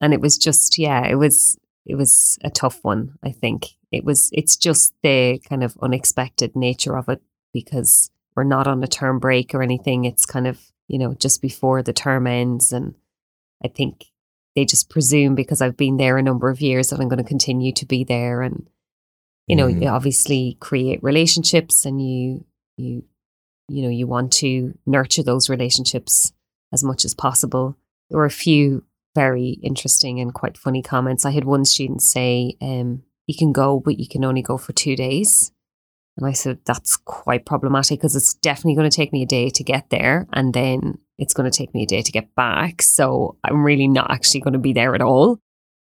and 0.00 0.12
it 0.12 0.20
was 0.20 0.36
just, 0.36 0.76
yeah, 0.76 1.06
it 1.06 1.14
was 1.14 1.56
it 1.84 1.96
was 1.96 2.38
a 2.44 2.50
tough 2.50 2.78
one. 2.82 3.18
I 3.24 3.30
think 3.30 3.70
it 3.92 4.04
was. 4.04 4.30
It's 4.32 4.56
just 4.56 4.94
the 5.02 5.38
kind 5.48 5.62
of 5.62 5.76
unexpected 5.82 6.56
nature 6.56 6.96
of 6.96 7.08
it 7.08 7.22
because 7.52 8.10
we're 8.34 8.44
not 8.44 8.66
on 8.66 8.82
a 8.82 8.88
term 8.88 9.18
break 9.18 9.54
or 9.54 9.62
anything. 9.62 10.04
It's 10.04 10.26
kind 10.26 10.46
of, 10.46 10.60
you 10.88 10.98
know, 10.98 11.14
just 11.14 11.42
before 11.42 11.82
the 11.82 11.92
term 11.92 12.26
ends. 12.26 12.72
And 12.72 12.94
I 13.62 13.68
think 13.68 14.06
they 14.56 14.64
just 14.64 14.88
presume 14.88 15.34
because 15.34 15.60
I've 15.60 15.76
been 15.76 15.98
there 15.98 16.16
a 16.16 16.22
number 16.22 16.48
of 16.48 16.60
years 16.60 16.88
that 16.88 17.00
I'm 17.00 17.08
going 17.08 17.22
to 17.22 17.28
continue 17.28 17.72
to 17.72 17.86
be 17.86 18.04
there. 18.04 18.42
And, 18.42 18.68
you 19.46 19.56
know, 19.56 19.68
mm. 19.68 19.82
you 19.82 19.88
obviously 19.88 20.56
create 20.60 21.02
relationships 21.02 21.84
and 21.84 22.00
you, 22.00 22.44
you, 22.76 23.04
you 23.68 23.82
know, 23.82 23.88
you 23.88 24.06
want 24.06 24.32
to 24.34 24.76
nurture 24.86 25.22
those 25.22 25.48
relationships 25.48 26.32
as 26.72 26.82
much 26.82 27.04
as 27.04 27.14
possible. 27.14 27.76
There 28.08 28.18
were 28.18 28.24
a 28.24 28.30
few 28.30 28.84
very 29.14 29.58
interesting 29.62 30.20
and 30.20 30.32
quite 30.32 30.56
funny 30.56 30.82
comments. 30.82 31.24
I 31.24 31.30
had 31.30 31.44
one 31.44 31.66
student 31.66 32.02
say, 32.02 32.56
um, 32.62 33.02
you 33.32 33.38
can 33.38 33.52
go, 33.52 33.80
but 33.80 33.98
you 33.98 34.06
can 34.08 34.24
only 34.24 34.42
go 34.42 34.58
for 34.58 34.72
two 34.72 34.96
days. 34.96 35.52
And 36.16 36.26
I 36.26 36.32
said, 36.32 36.58
that's 36.66 36.96
quite 36.96 37.46
problematic 37.46 37.98
because 37.98 38.14
it's 38.14 38.34
definitely 38.34 38.74
going 38.74 38.90
to 38.90 38.94
take 38.94 39.12
me 39.12 39.22
a 39.22 39.26
day 39.26 39.48
to 39.48 39.64
get 39.64 39.88
there. 39.88 40.26
And 40.32 40.52
then 40.52 40.98
it's 41.18 41.32
going 41.32 41.50
to 41.50 41.56
take 41.56 41.72
me 41.72 41.84
a 41.84 41.86
day 41.86 42.02
to 42.02 42.12
get 42.12 42.34
back. 42.34 42.82
So 42.82 43.38
I'm 43.42 43.64
really 43.64 43.88
not 43.88 44.10
actually 44.10 44.40
going 44.40 44.52
to 44.52 44.58
be 44.58 44.74
there 44.74 44.94
at 44.94 45.00
all. 45.00 45.38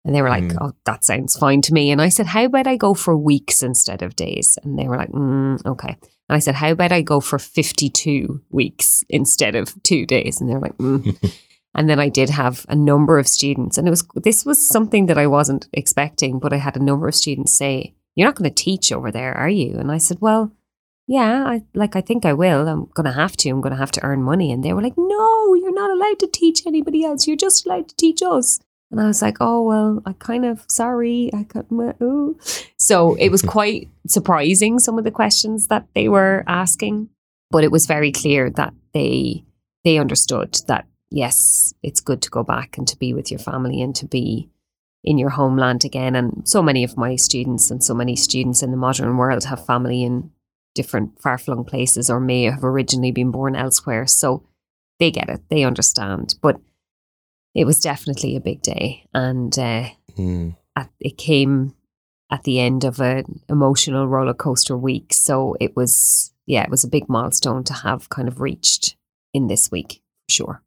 And 0.06 0.16
they 0.16 0.22
were 0.22 0.30
like, 0.30 0.44
mm. 0.44 0.58
oh, 0.62 0.74
that 0.86 1.04
sounds 1.04 1.36
fine 1.36 1.62
to 1.64 1.74
me. 1.74 1.92
And 1.92 2.02
I 2.02 2.10
said, 2.10 2.28
how 2.28 2.46
about 2.46 2.68
I 2.68 2.78
go 2.78 2.94
for 2.94 3.18
weeks 3.18 3.64
instead 3.64 4.04
of 4.04 4.16
days? 4.16 4.58
And 4.64 4.78
they 4.78 4.88
were 4.88 4.98
like, 4.98 5.10
mm, 5.10 5.66
okay. 5.66 5.98
And 6.30 6.36
I 6.36 6.40
said, 6.40 6.56
how 6.56 6.72
about 6.72 6.92
I 6.92 7.02
go 7.02 7.20
for 7.20 7.40
52 7.40 8.42
weeks 8.52 9.04
instead 9.10 9.56
of 9.56 9.82
two 9.84 10.06
days? 10.06 10.40
And 10.40 10.50
they 10.50 10.54
were 10.54 10.62
like, 10.62 10.78
mm. 10.78 11.34
and 11.76 11.90
then 11.90 12.00
I 12.00 12.10
did 12.10 12.30
have 12.30 12.66
a 12.70 12.76
number 12.76 13.20
of 13.20 13.28
students. 13.28 13.78
And 13.78 13.88
it 13.88 13.92
was, 13.92 14.08
this 14.16 14.46
was 14.46 14.66
something 14.66 15.06
that 15.08 15.18
I 15.18 15.28
wasn't 15.28 15.68
expecting, 15.74 16.40
but 16.40 16.54
I 16.54 16.58
had 16.58 16.76
a 16.76 16.84
number 16.84 17.08
of 17.08 17.16
students 17.16 17.58
say, 17.58 17.94
you're 18.16 18.28
not 18.28 18.36
going 18.36 18.50
to 18.50 18.64
teach 18.64 18.92
over 18.92 19.12
there, 19.12 19.34
are 19.34 19.50
you? 19.50 19.78
And 19.78 19.92
I 19.92 19.98
said, 19.98 20.18
well, 20.22 20.52
yeah, 21.08 21.44
I 21.46 21.64
like 21.76 21.96
I 21.96 22.02
think 22.02 22.26
I 22.26 22.34
will. 22.34 22.68
I'm 22.68 22.86
going 22.96 23.06
to 23.06 23.12
have 23.12 23.38
to. 23.38 23.50
I'm 23.50 23.62
going 23.62 23.74
to 23.74 23.80
have 23.80 23.92
to 23.92 24.04
earn 24.04 24.24
money. 24.24 24.52
And 24.52 24.64
they 24.64 24.74
were 24.74 24.82
like, 24.82 24.98
no, 24.98 25.54
you're 25.54 25.74
not 25.74 25.92
allowed 25.92 26.20
to 26.20 26.28
teach 26.28 26.66
anybody 26.66 27.04
else. 27.04 27.28
You're 27.28 27.38
just 27.38 27.66
allowed 27.66 27.90
to 27.90 27.96
teach 27.96 28.24
us. 28.24 28.60
And 28.92 29.00
I 29.00 29.08
was 29.08 29.22
like, 29.22 29.38
oh 29.40 29.62
well, 29.62 30.02
I 30.06 30.14
kind 30.14 30.46
of 30.46 30.64
sorry. 30.70 31.30
I 31.34 31.44
got 31.44 31.70
my 31.70 31.94
ooh. 32.02 32.38
So 32.78 33.16
it 33.16 33.30
was 33.30 33.42
quite 33.42 33.90
surprising 34.08 34.80
some 34.80 34.98
of 34.98 35.04
the 35.04 35.12
questions 35.12 35.68
that 35.68 35.88
they 35.94 36.08
were 36.08 36.44
asking, 36.48 37.10
but 37.52 37.64
it 37.64 37.72
was 37.72 37.88
very 37.88 38.12
clear 38.12 38.50
that 38.52 38.74
they 38.94 39.44
they 39.84 39.98
understood 39.98 40.60
that 40.68 40.88
yes, 41.16 41.74
it's 41.82 42.02
good 42.02 42.22
to 42.22 42.30
go 42.30 42.44
back 42.44 42.78
and 42.78 42.86
to 42.90 42.98
be 42.98 43.14
with 43.14 43.32
your 43.32 43.40
family 43.40 43.82
and 43.82 43.96
to 43.96 44.06
be 44.06 44.50
in 45.02 45.18
your 45.18 45.30
homeland 45.30 45.86
again. 45.86 46.14
And 46.14 46.48
so 46.48 46.62
many 46.62 46.84
of 46.84 46.98
my 46.98 47.16
students 47.16 47.72
and 47.72 47.82
so 47.82 47.94
many 47.94 48.18
students 48.18 48.62
in 48.62 48.72
the 48.72 48.78
modern 48.78 49.16
world 49.16 49.46
have 49.46 49.66
family 49.66 50.04
in 50.04 50.32
different 50.74 51.22
far 51.22 51.38
flung 51.38 51.64
places 51.64 52.10
or 52.10 52.20
may 52.20 52.44
have 52.44 52.66
originally 52.66 53.14
been 53.14 53.32
born 53.32 53.56
elsewhere. 53.56 54.06
So 54.08 54.46
they 55.00 55.10
get 55.10 55.30
it, 55.30 55.42
they 55.50 55.64
understand. 55.64 56.36
But 56.42 56.60
it 57.54 57.64
was 57.64 57.80
definitely 57.80 58.36
a 58.36 58.42
big 58.42 58.62
day. 58.62 59.06
And 59.14 59.58
uh, 59.58 59.86
mm. 60.18 60.58
at, 60.76 60.90
it 61.00 61.18
came 61.18 61.76
at 62.30 62.44
the 62.44 62.60
end 62.60 62.84
of 62.84 63.00
an 63.00 63.40
emotional 63.48 64.06
roller 64.06 64.34
coaster 64.34 64.76
week. 64.76 65.14
So 65.14 65.56
it 65.62 65.78
was, 65.78 66.34
yeah, 66.46 66.64
it 66.64 66.70
was 66.70 66.84
a 66.84 66.90
big 66.90 67.08
milestone 67.08 67.64
to 67.66 67.74
have 67.74 68.10
kind 68.10 68.28
of 68.28 68.42
reached 68.42 68.98
in 69.34 69.48
this 69.48 69.72
week, 69.72 70.02
for 70.28 70.34
sure. 70.34 70.62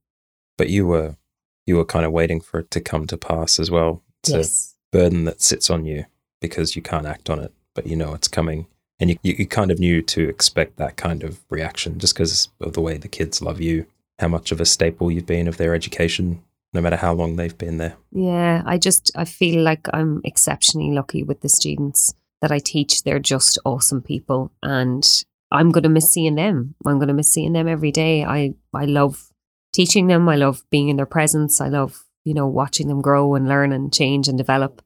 But 0.58 0.68
you 0.68 0.86
were 0.86 1.16
you 1.64 1.76
were 1.76 1.86
kind 1.86 2.04
of 2.04 2.12
waiting 2.12 2.40
for 2.42 2.60
it 2.60 2.70
to 2.72 2.80
come 2.80 3.06
to 3.06 3.16
pass 3.16 3.58
as 3.58 3.70
well 3.70 4.02
it's 4.22 4.30
yes. 4.30 4.74
a 4.92 4.96
burden 4.96 5.24
that 5.24 5.40
sits 5.40 5.70
on 5.70 5.84
you 5.84 6.04
because 6.40 6.76
you 6.76 6.82
can't 6.82 7.06
act 7.06 7.30
on 7.30 7.38
it, 7.38 7.52
but 7.74 7.86
you 7.86 7.96
know 7.96 8.14
it's 8.14 8.28
coming. 8.28 8.66
And 9.00 9.10
you, 9.10 9.18
you 9.22 9.46
kind 9.46 9.70
of 9.70 9.78
knew 9.78 10.02
to 10.02 10.28
expect 10.28 10.76
that 10.76 10.96
kind 10.96 11.22
of 11.22 11.40
reaction 11.50 11.98
just 11.98 12.14
because 12.14 12.48
of 12.60 12.72
the 12.72 12.80
way 12.80 12.96
the 12.96 13.08
kids 13.08 13.40
love 13.40 13.60
you, 13.60 13.86
how 14.18 14.28
much 14.28 14.50
of 14.50 14.60
a 14.60 14.64
staple 14.64 15.10
you've 15.10 15.26
been 15.26 15.46
of 15.46 15.56
their 15.56 15.74
education, 15.74 16.42
no 16.72 16.80
matter 16.80 16.96
how 16.96 17.12
long 17.12 17.36
they've 17.36 17.56
been 17.56 17.78
there. 17.78 17.96
Yeah, 18.10 18.62
I 18.66 18.76
just, 18.76 19.12
I 19.14 19.24
feel 19.24 19.62
like 19.62 19.86
I'm 19.92 20.20
exceptionally 20.24 20.90
lucky 20.90 21.22
with 21.22 21.42
the 21.42 21.48
students 21.48 22.12
that 22.42 22.50
I 22.50 22.58
teach. 22.58 23.04
They're 23.04 23.20
just 23.20 23.58
awesome 23.64 24.02
people. 24.02 24.50
And 24.64 25.06
I'm 25.52 25.70
going 25.70 25.84
to 25.84 25.88
miss 25.88 26.10
seeing 26.10 26.34
them. 26.34 26.74
I'm 26.84 26.98
going 26.98 27.08
to 27.08 27.14
miss 27.14 27.32
seeing 27.32 27.52
them 27.52 27.68
every 27.68 27.92
day. 27.92 28.24
I, 28.24 28.54
I 28.74 28.86
love 28.86 29.27
teaching 29.72 30.06
them. 30.06 30.28
I 30.28 30.36
love 30.36 30.62
being 30.70 30.88
in 30.88 30.96
their 30.96 31.06
presence. 31.06 31.60
I 31.60 31.68
love 31.68 32.04
you 32.28 32.34
know, 32.34 32.46
watching 32.46 32.88
them 32.88 33.00
grow 33.00 33.34
and 33.34 33.48
learn 33.48 33.72
and 33.72 33.90
change 33.90 34.28
and 34.28 34.36
develop. 34.36 34.82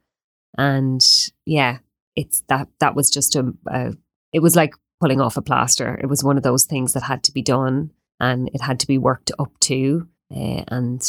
And 0.57 1.05
yeah, 1.45 1.79
it's 2.15 2.45
that, 2.47 2.69
that 2.79 2.95
was 2.95 3.11
just 3.11 3.35
a, 3.35 3.53
a 3.67 3.95
it 4.33 4.39
was 4.39 4.55
like 4.55 4.75
pulling 5.01 5.21
off 5.21 5.37
a 5.37 5.43
plaster. 5.43 5.99
It 6.01 6.07
was 6.07 6.23
one 6.23 6.37
of 6.37 6.45
those 6.45 6.65
things 6.65 6.93
that 6.93 7.03
had 7.03 7.25
to 7.25 7.33
be 7.33 7.43
done 7.43 7.91
and 8.21 8.49
it 8.55 8.61
had 8.61 8.79
to 8.79 8.87
be 8.87 8.97
worked 8.97 9.33
up 9.41 9.59
to. 9.63 10.07
Uh, 10.31 10.63
and 10.69 11.03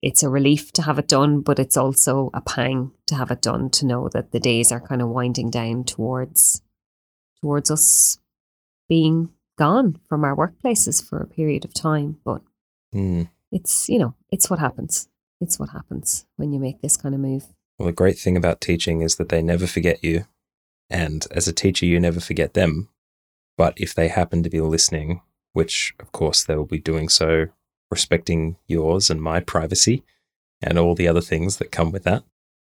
it's 0.00 0.22
a 0.22 0.30
relief 0.30 0.70
to 0.74 0.82
have 0.82 1.00
it 1.00 1.08
done, 1.08 1.40
but 1.40 1.58
it's 1.58 1.76
also 1.76 2.30
a 2.32 2.40
pang 2.40 2.92
to 3.06 3.16
have 3.16 3.32
it 3.32 3.42
done 3.42 3.68
to 3.70 3.84
know 3.84 4.08
that 4.10 4.30
the 4.30 4.38
days 4.38 4.70
are 4.70 4.80
kind 4.80 5.02
of 5.02 5.08
winding 5.08 5.50
down 5.50 5.82
towards 5.82 6.62
towards 7.40 7.68
us 7.68 8.18
being 8.88 9.30
gone 9.58 9.98
from 10.08 10.24
our 10.24 10.36
workplaces 10.36 11.04
for 11.04 11.18
a 11.18 11.26
period 11.26 11.64
of 11.64 11.74
time. 11.74 12.18
But 12.24 12.42
mm. 12.94 13.28
it's 13.52 13.88
you 13.88 13.98
know 13.98 14.14
it's 14.30 14.48
what 14.50 14.58
happens 14.58 15.08
it's 15.40 15.58
what 15.58 15.70
happens 15.70 16.26
when 16.36 16.52
you 16.52 16.60
make 16.60 16.80
this 16.80 16.96
kind 16.96 17.14
of 17.14 17.20
move. 17.20 17.46
Well, 17.78 17.86
the 17.86 17.92
great 17.92 18.18
thing 18.18 18.36
about 18.36 18.60
teaching 18.60 19.00
is 19.00 19.16
that 19.16 19.30
they 19.30 19.42
never 19.42 19.66
forget 19.66 20.04
you. 20.04 20.26
And 20.90 21.26
as 21.30 21.48
a 21.48 21.52
teacher, 21.52 21.86
you 21.86 21.98
never 21.98 22.20
forget 22.20 22.54
them. 22.54 22.90
But 23.56 23.74
if 23.76 23.94
they 23.94 24.08
happen 24.08 24.42
to 24.42 24.50
be 24.50 24.60
listening, 24.60 25.22
which 25.52 25.94
of 25.98 26.12
course 26.12 26.44
they 26.44 26.56
will 26.56 26.66
be 26.66 26.78
doing 26.78 27.08
so, 27.08 27.46
respecting 27.90 28.56
yours 28.66 29.08
and 29.08 29.22
my 29.22 29.40
privacy 29.40 30.04
and 30.62 30.78
all 30.78 30.94
the 30.94 31.08
other 31.08 31.20
things 31.20 31.56
that 31.56 31.72
come 31.72 31.90
with 31.90 32.04
that, 32.04 32.22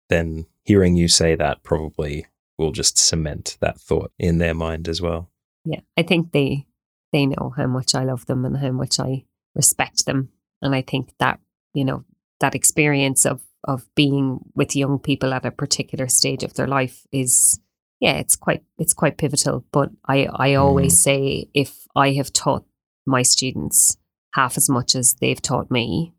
then 0.08 0.46
hearing 0.64 0.96
you 0.96 1.08
say 1.08 1.34
that 1.36 1.62
probably 1.62 2.26
will 2.58 2.72
just 2.72 2.98
cement 2.98 3.56
that 3.60 3.78
thought 3.78 4.10
in 4.18 4.38
their 4.38 4.54
mind 4.54 4.88
as 4.88 5.00
well. 5.00 5.30
Yeah, 5.64 5.80
I 5.96 6.02
think 6.02 6.32
they 6.32 6.66
they 7.12 7.26
know 7.26 7.52
how 7.56 7.66
much 7.66 7.94
I 7.94 8.04
love 8.04 8.26
them 8.26 8.44
and 8.44 8.56
how 8.56 8.72
much 8.72 8.98
I 8.98 9.24
respect 9.56 10.06
them, 10.06 10.28
and 10.62 10.74
I 10.74 10.82
think 10.82 11.12
that 11.18 11.40
you 11.74 11.84
know 11.84 12.04
that 12.40 12.54
experience 12.54 13.24
of 13.26 13.40
of 13.64 13.92
being 13.94 14.38
with 14.54 14.76
young 14.76 14.98
people 14.98 15.34
at 15.34 15.44
a 15.44 15.50
particular 15.50 16.06
stage 16.08 16.44
of 16.44 16.54
their 16.54 16.68
life 16.68 17.06
is 17.10 17.58
yeah 18.00 18.12
it's 18.12 18.36
quite 18.36 18.62
it's 18.78 18.94
quite 18.94 19.18
pivotal. 19.18 19.64
But 19.72 19.90
i 20.06 20.28
i 20.32 20.54
always 20.54 20.94
mm. 20.94 21.02
say 21.02 21.48
if 21.54 21.86
i 21.96 22.12
have 22.12 22.32
taught 22.32 22.64
my 23.06 23.22
students 23.22 23.96
half 24.34 24.56
as 24.56 24.68
much 24.68 24.94
as 24.94 25.14
they've 25.14 25.40
taught 25.40 25.70
me 25.70 26.12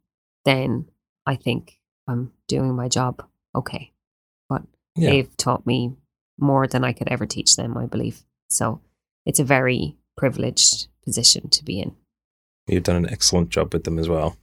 then 0.44 0.86
i 1.26 1.36
think 1.36 1.80
i'm 2.08 2.32
doing 2.48 2.76
my 2.76 2.88
job 2.88 3.24
okay. 3.56 3.94
But 4.50 4.64
yeah. 4.96 5.10
they've 5.10 5.38
taught 5.38 5.66
me 5.66 5.94
more 6.38 6.68
than 6.68 6.84
i 6.84 6.94
could 6.94 7.08
ever 7.10 7.26
teach 7.26 7.56
them 7.56 7.78
i 7.78 7.86
believe. 7.86 8.24
So 8.50 8.82
it's 9.26 9.40
a 9.40 9.44
very 9.44 9.98
privileged 10.16 10.88
position 11.04 11.50
to 11.50 11.64
be 11.64 11.80
in 11.80 11.96
you've 12.68 12.84
done 12.84 12.98
an 12.98 13.10
excellent 13.10 13.50
job 13.50 13.74
with 13.74 13.84
them 13.84 14.00
as 14.00 14.10
well 14.10 14.38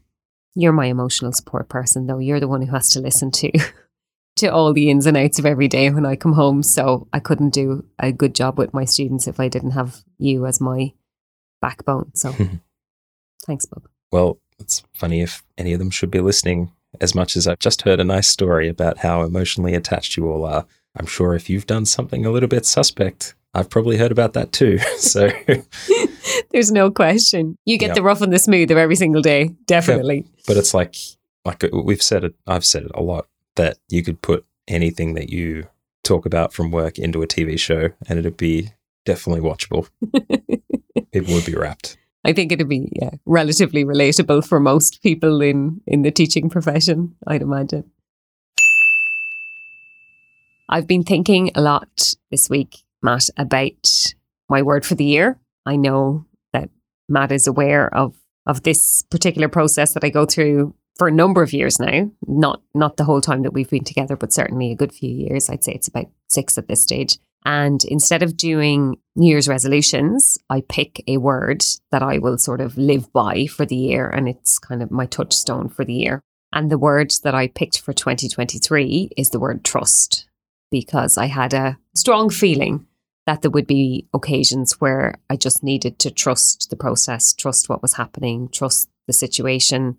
you're 0.55 0.73
my 0.73 0.87
emotional 0.87 1.33
support 1.33 1.69
person, 1.69 2.07
though. 2.07 2.19
You're 2.19 2.41
the 2.41 2.49
one 2.49 2.63
who 2.63 2.73
has 2.73 2.91
to 2.91 3.01
listen 3.01 3.31
to 3.33 3.53
to 4.37 4.49
all 4.49 4.73
the 4.73 4.91
ins 4.91 5.07
and 5.07 5.17
outs 5.17 5.39
of 5.39 5.47
every 5.47 5.69
day 5.69 5.91
when 5.91 6.07
I 6.07 6.17
come 6.17 6.33
home. 6.33 6.63
So 6.63 7.09
I 7.13 7.21
couldn't 7.21 7.51
do 7.51 7.85
a 7.99 8.13
good 8.13 8.35
job 8.35 8.59
with 8.59 8.73
my 8.73 8.85
students 8.85 9.27
if 9.27 9.41
I 9.41 9.49
didn't 9.49 9.73
have 9.73 10.03
you 10.19 10.47
as 10.47 10.61
my 10.61 10.93
backbone. 11.61 12.13
So 12.15 12.35
thanks, 13.47 13.67
Bob. 13.67 13.89
Well, 14.13 14.39
it's 14.59 14.85
funny 14.93 15.23
if 15.23 15.43
any 15.59 15.73
of 15.73 15.81
them 15.81 15.91
should 15.91 16.11
be 16.11 16.21
listening. 16.21 16.73
As 17.01 17.15
much 17.15 17.37
as 17.37 17.49
I've 17.49 17.59
just 17.59 17.83
heard 17.83 17.99
a 17.99 18.05
nice 18.05 18.29
story 18.29 18.69
about 18.69 18.99
how 18.99 19.23
emotionally 19.23 19.75
attached 19.75 20.17
you 20.17 20.31
all 20.31 20.45
are, 20.45 20.65
I'm 20.97 21.07
sure 21.07 21.35
if 21.35 21.51
you've 21.51 21.67
done 21.67 21.87
something 21.87 22.25
a 22.25 22.31
little 22.31 22.49
bit 22.49 22.65
suspect, 22.65 23.35
I've 23.55 23.71
probably 23.71 23.97
heard 23.97 24.13
about 24.13 24.33
that 24.35 24.53
too. 24.53 24.79
So 24.99 25.31
there's 26.51 26.73
no 26.73 26.91
question. 26.91 27.57
You 27.65 27.79
get 27.79 27.89
yep. 27.89 27.97
the 27.97 28.03
rough 28.03 28.21
and 28.21 28.33
the 28.33 28.39
smooth 28.39 28.71
of 28.71 28.79
every 28.79 28.97
single 28.97 29.23
day, 29.23 29.55
definitely. 29.67 30.25
But 30.47 30.57
it's 30.57 30.73
like 30.75 30.97
like 31.45 31.63
uh, 31.63 31.69
we've 31.73 32.03
said 32.03 32.25
it 32.25 32.35
I've 32.47 32.65
said 32.65 32.85
it 32.85 32.91
a 32.95 33.03
lot 33.03 33.27
that 33.57 33.79
you 33.89 34.03
could 34.03 34.23
put 34.23 34.45
anything 34.67 35.15
that 35.15 35.31
you 35.31 35.69
talk 36.03 36.27
about 36.27 36.53
from 36.53 36.71
work 36.71 36.99
into 36.99 37.23
a 37.23 37.27
TV 37.27 37.59
show 37.59 37.91
and 38.09 38.19
it'd 38.19 38.37
be 38.37 38.73
definitely 39.05 39.43
watchable. 39.43 39.89
People 41.13 41.35
would 41.35 41.47
be 41.47 41.55
wrapped. 41.55 41.97
I 42.25 42.33
think 42.33 42.51
it'd 42.51 42.69
be 42.69 42.91
yeah, 42.93 43.11
relatively 43.27 43.85
relatable 43.85 44.47
for 44.47 44.59
most 44.59 45.03
people 45.03 45.43
in 45.43 45.83
in 45.87 46.03
the 46.03 46.11
teaching 46.11 46.49
profession, 46.49 47.15
I'd 47.27 47.43
imagine. 47.43 47.91
I've 50.69 50.87
been 50.87 51.03
thinking 51.03 51.51
a 51.55 51.61
lot 51.61 52.15
this 52.31 52.49
week, 52.49 52.84
Matt, 53.05 53.29
about 53.37 53.89
my 54.49 54.63
word 54.63 54.85
for 54.85 54.95
the 54.95 55.05
year. 55.05 55.39
I 55.67 55.77
know 55.77 56.27
that 56.53 56.71
Matt 57.09 57.31
is 57.31 57.47
aware 57.47 57.95
of 57.95 58.17
of 58.47 58.63
this 58.63 59.03
particular 59.11 59.49
process 59.49 59.95
that 59.95 60.05
I 60.05 60.11
go 60.11 60.27
through 60.27 60.75
for 60.97 61.09
a 61.09 61.13
number 61.13 61.43
of 61.43 61.53
years 61.53 61.79
now. 61.79 62.11
Not 62.27 62.63
not 62.75 62.97
the 62.97 63.05
whole 63.05 63.21
time 63.21 63.43
that 63.43 63.53
we've 63.53 63.71
been 63.71 63.85
together, 63.85 64.17
but 64.17 64.33
certainly 64.33 64.71
a 64.71 64.77
good 64.77 64.93
few 64.93 65.11
years. 65.11 65.49
I'd 65.49 65.65
say 65.65 65.73
it's 65.73 65.89
about 65.89 66.07
six 66.29 66.59
at 66.59 66.69
this 66.69 66.83
stage. 66.83 67.19
And 67.47 67.85
instead 67.85 68.23
of 68.23 68.39
doing 68.39 68.97
New 69.17 69.29
Year's 69.29 69.49
resolutions, 69.49 70.39
I 70.49 70.63
pick 70.63 71.05
a 71.07 71.19
word 71.19 71.63
that 71.93 72.03
I 72.03 72.19
will 72.19 72.39
sort 72.39 72.63
of 72.63 72.79
live 72.79 73.13
by 73.13 73.47
for 73.47 73.67
the 73.67 73.77
year. 73.77 74.09
And 74.09 74.29
it's 74.29 74.59
kind 74.59 74.83
of 74.83 74.91
my 74.91 75.05
touchstone 75.05 75.69
for 75.69 75.85
the 75.85 75.93
year. 75.93 76.23
And 76.55 76.71
the 76.71 76.79
word 76.79 77.13
that 77.23 77.35
I 77.35 77.49
picked 77.49 77.81
for 77.81 77.93
2023 77.93 79.11
is 79.17 79.31
the 79.31 79.41
word 79.41 79.63
trust, 79.65 80.27
because 80.71 81.19
I 81.19 81.27
had 81.27 81.53
a 81.53 81.77
strong 81.95 82.31
feeling 82.31 82.87
that 83.27 83.43
there 83.43 83.51
would 83.51 83.67
be 83.67 84.07
occasions 84.13 84.81
where 84.81 85.19
I 85.31 85.37
just 85.37 85.63
needed 85.63 85.99
to 86.01 86.11
trust 86.11 86.69
the 86.71 86.77
process, 86.77 87.33
trust 87.33 87.69
what 87.69 87.83
was 87.83 87.95
happening, 87.95 88.49
trust 88.49 88.89
the 89.07 89.13
situation, 89.13 89.97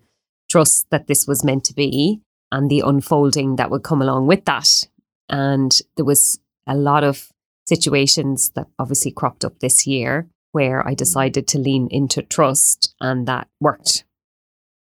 trust 0.48 0.88
that 0.90 1.06
this 1.06 1.26
was 1.26 1.44
meant 1.44 1.64
to 1.64 1.74
be, 1.74 2.20
and 2.52 2.70
the 2.70 2.82
unfolding 2.84 3.56
that 3.56 3.70
would 3.70 3.82
come 3.82 4.00
along 4.00 4.26
with 4.26 4.44
that. 4.44 4.86
And 5.28 5.76
there 5.96 6.04
was 6.04 6.38
a 6.66 6.76
lot 6.76 7.02
of 7.02 7.32
situations 7.66 8.50
that 8.50 8.68
obviously 8.78 9.10
cropped 9.10 9.44
up 9.44 9.58
this 9.58 9.86
year 9.86 10.28
where 10.52 10.86
I 10.86 10.94
decided 10.94 11.48
to 11.48 11.58
lean 11.58 11.88
into 11.90 12.22
trust, 12.22 12.94
and 13.00 13.26
that 13.26 13.48
worked. 13.60 14.04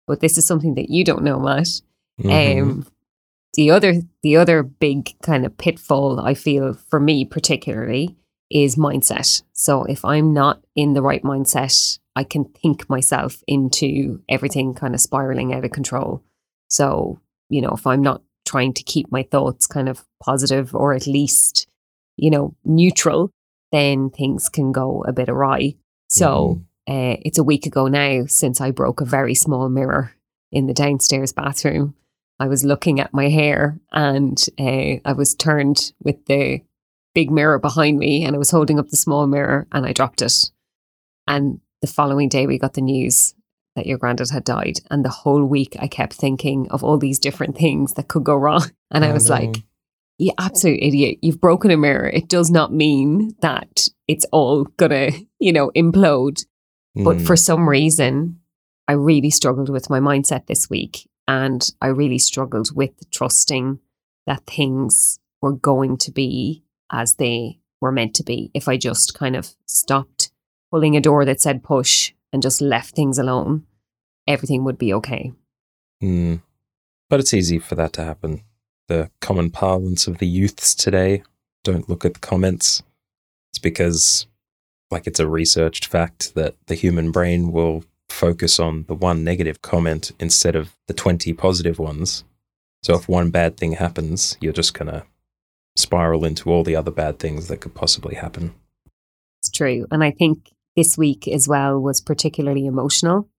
But 0.06 0.22
this 0.22 0.38
is 0.38 0.48
something 0.48 0.76
that 0.76 0.90
you 0.90 1.04
don't 1.04 1.24
know, 1.24 1.40
Matt. 1.40 1.82
Mm-hmm. 2.22 2.62
Um, 2.62 2.88
the 3.56 3.72
other, 3.72 3.96
the 4.22 4.38
other 4.38 4.62
big 4.62 5.16
kind 5.22 5.46
of 5.46 5.58
pitfall 5.58 6.20
I 6.20 6.36
feel 6.36 6.74
for 6.74 7.00
me 7.00 7.26
particularly 7.26 8.16
is 8.50 8.76
mindset. 8.76 9.44
So 9.54 9.84
if 9.84 10.04
I'm 10.06 10.34
not 10.34 10.62
in 10.76 10.94
the 10.94 11.02
right 11.02 11.24
mindset, 11.24 12.00
I 12.16 12.24
can 12.24 12.46
think 12.46 12.90
myself 12.90 13.44
into 13.48 14.22
everything 14.30 14.74
kind 14.74 14.96
of 14.96 15.02
spiraling 15.02 15.54
out 15.54 15.66
of 15.66 15.72
control. 15.72 16.24
So, 16.70 17.20
you 17.50 17.62
know, 17.62 17.72
if 17.72 17.86
I'm 17.86 18.02
not 18.02 18.22
trying 18.46 18.74
to 18.74 18.84
keep 18.84 19.12
my 19.12 19.24
thoughts 19.24 19.68
kind 19.68 19.90
of 19.90 20.06
positive 20.22 20.74
or 20.74 20.94
at 20.94 21.08
least, 21.08 21.68
you 22.16 22.32
know, 22.32 22.56
neutral, 22.64 23.32
then 23.72 24.10
things 24.10 24.50
can 24.50 24.72
go 24.72 25.04
a 25.08 25.14
bit 25.14 25.30
awry. 25.30 25.76
So, 26.08 26.62
mm. 26.90 27.14
uh, 27.14 27.18
it's 27.24 27.38
a 27.38 27.44
week 27.44 27.66
ago 27.66 27.88
now 27.88 28.26
since 28.28 28.62
I 28.62 28.72
broke 28.72 29.02
a 29.02 29.06
very 29.06 29.36
small 29.36 29.70
mirror 29.70 30.14
in 30.52 30.68
the 30.68 30.74
downstairs 30.74 31.34
bathroom. 31.34 31.94
I 32.40 32.48
was 32.48 32.64
looking 32.64 33.00
at 33.00 33.14
my 33.14 33.30
hair 33.30 33.80
and 33.92 34.44
uh, 34.60 35.02
I 35.04 35.14
was 35.14 35.36
turned 35.36 35.92
with 36.02 36.26
the 36.26 36.62
big 37.18 37.32
mirror 37.32 37.58
behind 37.58 37.98
me 37.98 38.24
and 38.24 38.36
I 38.36 38.38
was 38.38 38.52
holding 38.52 38.78
up 38.78 38.90
the 38.90 38.96
small 38.96 39.26
mirror 39.26 39.66
and 39.72 39.88
I 39.88 39.92
dropped 39.92 40.22
it. 40.22 40.52
And 41.26 41.60
the 41.82 41.88
following 41.88 42.30
day, 42.30 42.46
we 42.46 42.60
got 42.60 42.76
the 42.76 42.82
news 42.82 43.34
that 43.76 43.88
your 43.88 43.98
granddad 43.98 44.30
had 44.30 44.44
died. 44.44 44.82
And 44.92 45.04
the 45.04 45.10
whole 45.10 45.44
week, 45.44 45.76
I 45.80 45.88
kept 45.88 46.14
thinking 46.14 46.68
of 46.70 46.84
all 46.84 47.00
these 47.00 47.18
different 47.18 47.58
things 47.58 47.96
that 47.96 48.08
could 48.08 48.24
go 48.24 48.36
wrong. 48.36 48.70
And 48.92 49.04
I 49.04 49.14
was 49.14 49.30
like, 49.32 49.58
you 50.20 50.32
absolute 50.38 50.80
idiot. 50.80 51.18
You've 51.24 51.42
broken 51.42 51.72
a 51.72 51.78
mirror. 51.78 52.08
It 52.08 52.30
does 52.30 52.52
not 52.52 52.72
mean 52.72 53.36
that 53.42 53.88
it's 54.08 54.26
all 54.32 54.66
gonna, 54.78 55.10
you 55.40 55.52
know, 55.52 55.72
implode. 55.76 56.46
Mm. 56.96 57.04
But 57.04 57.22
for 57.22 57.36
some 57.36 57.68
reason, 57.68 58.40
I 58.88 58.94
really 58.94 59.32
struggled 59.32 59.70
with 59.70 59.90
my 59.90 60.00
mindset 60.00 60.46
this 60.46 60.70
week. 60.70 61.10
And 61.28 61.68
I 61.82 61.88
really 61.88 62.20
struggled 62.20 62.76
with 62.76 63.10
trusting 63.10 63.80
that 64.28 64.46
things 64.46 65.20
were 65.42 65.54
going 65.54 65.98
to 65.98 66.12
be 66.12 66.64
as 66.92 67.16
they 67.16 67.60
were 67.82 67.92
meant 67.92 68.14
to 68.16 68.24
be 68.24 68.52
if 68.54 68.68
I 68.68 68.78
just 68.78 69.14
kind 69.14 69.36
of 69.36 69.56
stopped 69.66 70.32
pulling 70.72 70.96
a 70.96 71.02
door 71.02 71.26
that 71.26 71.42
said 71.42 71.64
push 71.64 72.14
and 72.34 72.42
just 72.42 72.62
left 72.62 72.96
things 72.96 73.18
alone, 73.18 73.66
everything 74.28 74.64
would 74.64 74.78
be 74.78 74.94
okay. 74.94 75.32
Mm. 76.04 76.42
But 77.10 77.20
it's 77.20 77.34
easy 77.34 77.60
for 77.60 77.76
that 77.76 77.94
to 77.94 78.04
happen. 78.04 78.42
The 78.88 79.10
common 79.22 79.50
parlance 79.50 80.08
of 80.08 80.18
the 80.18 80.28
youths 80.28 80.76
today 80.76 81.24
don't 81.64 81.90
look 81.90 82.06
at 82.06 82.14
the 82.14 82.20
comments. 82.20 82.84
It's 83.52 83.60
because, 83.60 84.28
like, 84.92 85.08
it's 85.08 85.20
a 85.20 85.28
researched 85.28 85.86
fact 85.86 86.36
that 86.36 86.56
the 86.68 86.76
human 86.76 87.12
brain 87.12 87.52
will 87.52 87.84
focus 88.10 88.60
on 88.60 88.84
the 88.88 88.96
one 88.96 89.24
negative 89.24 89.62
comment 89.62 90.12
instead 90.20 90.56
of 90.56 90.76
the 90.88 90.94
20 90.94 91.34
positive 91.34 91.80
ones. 91.80 92.24
So 92.84 92.96
if 92.96 93.08
one 93.08 93.30
bad 93.32 93.58
thing 93.58 93.74
happens, 93.74 94.38
you're 94.40 94.54
just 94.54 94.74
going 94.74 94.92
to 94.92 95.04
spiral 95.78 96.26
into 96.26 96.50
all 96.50 96.64
the 96.64 96.76
other 96.76 96.92
bad 96.92 97.20
things 97.20 97.48
that 97.48 97.62
could 97.62 97.74
possibly 97.74 98.16
happen. 98.16 98.54
It's 99.42 99.50
true. 99.50 99.88
And 99.92 100.04
I 100.04 100.12
think 100.12 100.52
this 100.76 100.98
week 100.98 101.28
as 101.28 101.48
well 101.48 101.80
was 101.80 102.02
particularly 102.02 102.66
emotional. 102.66 103.30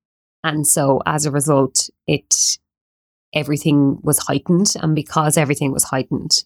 And 0.44 0.66
so 0.66 1.00
as 1.06 1.26
a 1.26 1.30
result, 1.30 1.90
it 2.06 2.58
everything 3.34 3.98
was 4.02 4.18
heightened. 4.26 4.74
And 4.80 4.94
because 4.94 5.36
everything 5.36 5.72
was 5.72 5.84
heightened, 5.84 6.44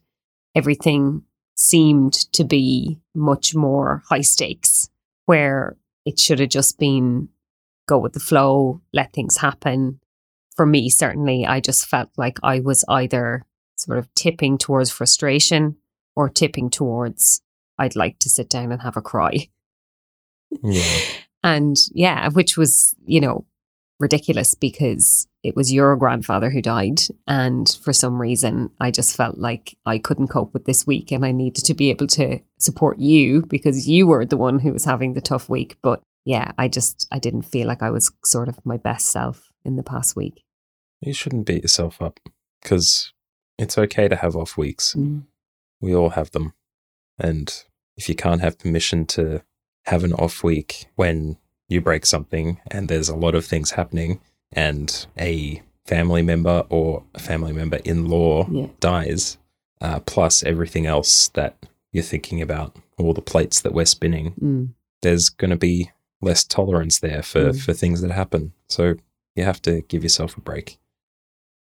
everything 0.54 1.22
seemed 1.54 2.14
to 2.32 2.44
be 2.44 2.98
much 3.14 3.54
more 3.54 4.02
high 4.08 4.22
stakes, 4.22 4.88
where 5.26 5.76
it 6.04 6.18
should 6.18 6.40
have 6.40 6.48
just 6.48 6.78
been 6.78 7.28
go 7.86 7.98
with 7.98 8.12
the 8.12 8.20
flow, 8.20 8.80
let 8.92 9.12
things 9.12 9.38
happen. 9.38 10.00
For 10.56 10.66
me, 10.66 10.88
certainly, 10.88 11.46
I 11.46 11.60
just 11.60 11.86
felt 11.86 12.10
like 12.16 12.38
I 12.42 12.60
was 12.60 12.84
either 12.88 13.44
sort 13.76 13.98
of 13.98 14.12
tipping 14.14 14.58
towards 14.58 14.90
frustration 14.90 15.76
or 16.16 16.28
tipping 16.28 16.70
towards 16.70 17.42
I'd 17.78 17.96
like 17.96 18.18
to 18.20 18.30
sit 18.30 18.48
down 18.48 18.72
and 18.72 18.82
have 18.82 18.96
a 18.96 19.02
cry. 19.02 19.48
Yeah. 20.62 21.00
and 21.42 21.76
yeah, 21.92 22.28
which 22.28 22.56
was, 22.56 22.94
you 23.04 23.20
know, 23.20 23.46
ridiculous 23.98 24.54
because 24.54 25.26
it 25.42 25.56
was 25.56 25.72
your 25.72 25.96
grandfather 25.96 26.50
who 26.50 26.62
died. 26.62 27.00
And 27.26 27.68
for 27.82 27.92
some 27.92 28.20
reason, 28.20 28.70
I 28.80 28.90
just 28.90 29.16
felt 29.16 29.38
like 29.38 29.76
I 29.86 29.98
couldn't 29.98 30.28
cope 30.28 30.52
with 30.52 30.64
this 30.64 30.86
week 30.86 31.10
and 31.12 31.24
I 31.24 31.32
needed 31.32 31.64
to 31.64 31.74
be 31.74 31.90
able 31.90 32.06
to 32.08 32.40
support 32.58 32.98
you 32.98 33.42
because 33.42 33.88
you 33.88 34.06
were 34.06 34.24
the 34.24 34.36
one 34.36 34.58
who 34.58 34.72
was 34.72 34.84
having 34.84 35.14
the 35.14 35.20
tough 35.20 35.48
week. 35.48 35.76
But 35.82 36.02
yeah, 36.24 36.52
I 36.58 36.68
just, 36.68 37.06
I 37.10 37.18
didn't 37.18 37.42
feel 37.42 37.66
like 37.66 37.82
I 37.82 37.90
was 37.90 38.12
sort 38.24 38.48
of 38.48 38.64
my 38.64 38.76
best 38.76 39.08
self 39.08 39.50
in 39.64 39.76
the 39.76 39.82
past 39.82 40.14
week. 40.14 40.44
You 41.00 41.12
shouldn't 41.12 41.46
beat 41.46 41.62
yourself 41.62 42.00
up 42.00 42.20
because 42.62 43.12
it's 43.58 43.78
okay 43.78 44.08
to 44.08 44.16
have 44.16 44.36
off 44.36 44.56
weeks. 44.56 44.94
Mm. 44.94 45.24
We 45.82 45.94
all 45.94 46.10
have 46.10 46.30
them. 46.30 46.54
And 47.18 47.52
if 47.96 48.08
you 48.08 48.14
can't 48.14 48.40
have 48.40 48.58
permission 48.58 49.04
to 49.06 49.42
have 49.86 50.04
an 50.04 50.14
off 50.14 50.42
week 50.42 50.86
when 50.96 51.36
you 51.68 51.80
break 51.80 52.06
something 52.06 52.60
and 52.70 52.88
there's 52.88 53.08
a 53.08 53.16
lot 53.16 53.34
of 53.34 53.44
things 53.44 53.72
happening 53.72 54.20
and 54.52 55.06
a 55.18 55.62
family 55.84 56.22
member 56.22 56.64
or 56.70 57.02
a 57.14 57.18
family 57.18 57.52
member 57.52 57.78
in 57.84 58.06
law 58.06 58.48
yeah. 58.50 58.68
dies, 58.80 59.38
uh, 59.80 60.00
plus 60.00 60.42
everything 60.44 60.86
else 60.86 61.28
that 61.28 61.56
you're 61.90 62.02
thinking 62.02 62.40
about, 62.40 62.76
all 62.98 63.12
the 63.12 63.20
plates 63.20 63.60
that 63.60 63.74
we're 63.74 63.84
spinning, 63.84 64.34
mm. 64.40 64.68
there's 65.02 65.28
going 65.28 65.50
to 65.50 65.56
be 65.56 65.90
less 66.20 66.44
tolerance 66.44 67.00
there 67.00 67.22
for, 67.22 67.50
mm. 67.50 67.60
for 67.60 67.72
things 67.72 68.00
that 68.00 68.12
happen. 68.12 68.52
So 68.68 68.94
you 69.34 69.44
have 69.44 69.60
to 69.62 69.82
give 69.82 70.02
yourself 70.02 70.36
a 70.36 70.40
break. 70.40 70.78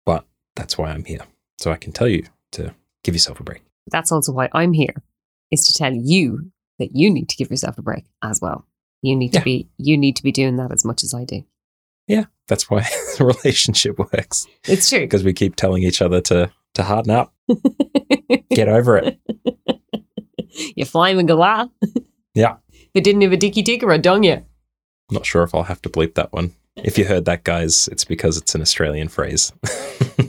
But 0.05 0.25
that's 0.55 0.77
why 0.77 0.91
I'm 0.91 1.05
here. 1.05 1.25
So 1.57 1.71
I 1.71 1.77
can 1.77 1.91
tell 1.91 2.07
you 2.07 2.25
to 2.51 2.75
give 3.03 3.15
yourself 3.15 3.39
a 3.39 3.43
break. 3.43 3.61
That's 3.87 4.11
also 4.11 4.31
why 4.31 4.49
I'm 4.53 4.73
here, 4.73 4.93
is 5.51 5.65
to 5.65 5.73
tell 5.73 5.93
you 5.93 6.51
that 6.79 6.95
you 6.95 7.09
need 7.09 7.29
to 7.29 7.35
give 7.35 7.49
yourself 7.49 7.77
a 7.77 7.81
break 7.81 8.05
as 8.21 8.39
well. 8.41 8.65
You 9.01 9.15
need 9.15 9.33
to 9.33 9.39
yeah. 9.39 9.43
be 9.43 9.69
you 9.77 9.97
need 9.97 10.15
to 10.17 10.23
be 10.23 10.31
doing 10.31 10.57
that 10.57 10.71
as 10.71 10.85
much 10.85 11.03
as 11.03 11.13
I 11.13 11.25
do. 11.25 11.43
Yeah, 12.07 12.25
that's 12.47 12.69
why 12.69 12.81
the 13.17 13.25
relationship 13.25 13.97
works. 13.97 14.47
It's 14.67 14.89
true 14.89 14.99
because 14.99 15.23
we 15.23 15.33
keep 15.33 15.55
telling 15.55 15.83
each 15.83 16.01
other 16.01 16.21
to 16.21 16.51
to 16.75 16.83
harden 16.83 17.11
up, 17.11 17.33
get 18.51 18.69
over 18.69 18.97
it. 18.97 19.19
You're 20.75 20.85
flying 20.85 21.19
and 21.19 21.27
galah. 21.27 21.69
Yeah. 22.33 22.57
They 22.93 23.01
didn't 23.01 23.21
have 23.21 23.31
a 23.31 23.37
dicky 23.37 23.61
dick 23.61 23.83
or 23.83 23.91
a 23.91 23.97
dong 23.97 24.23
yet. 24.23 24.45
Not 25.11 25.25
sure 25.25 25.43
if 25.43 25.55
I'll 25.55 25.63
have 25.63 25.81
to 25.83 25.89
bleep 25.89 26.15
that 26.15 26.31
one. 26.31 26.51
If 26.77 26.97
you 26.97 27.05
heard 27.05 27.25
that, 27.25 27.43
guys, 27.43 27.89
it's 27.91 28.05
because 28.05 28.37
it's 28.37 28.55
an 28.55 28.61
Australian 28.61 29.09
phrase. 29.09 29.51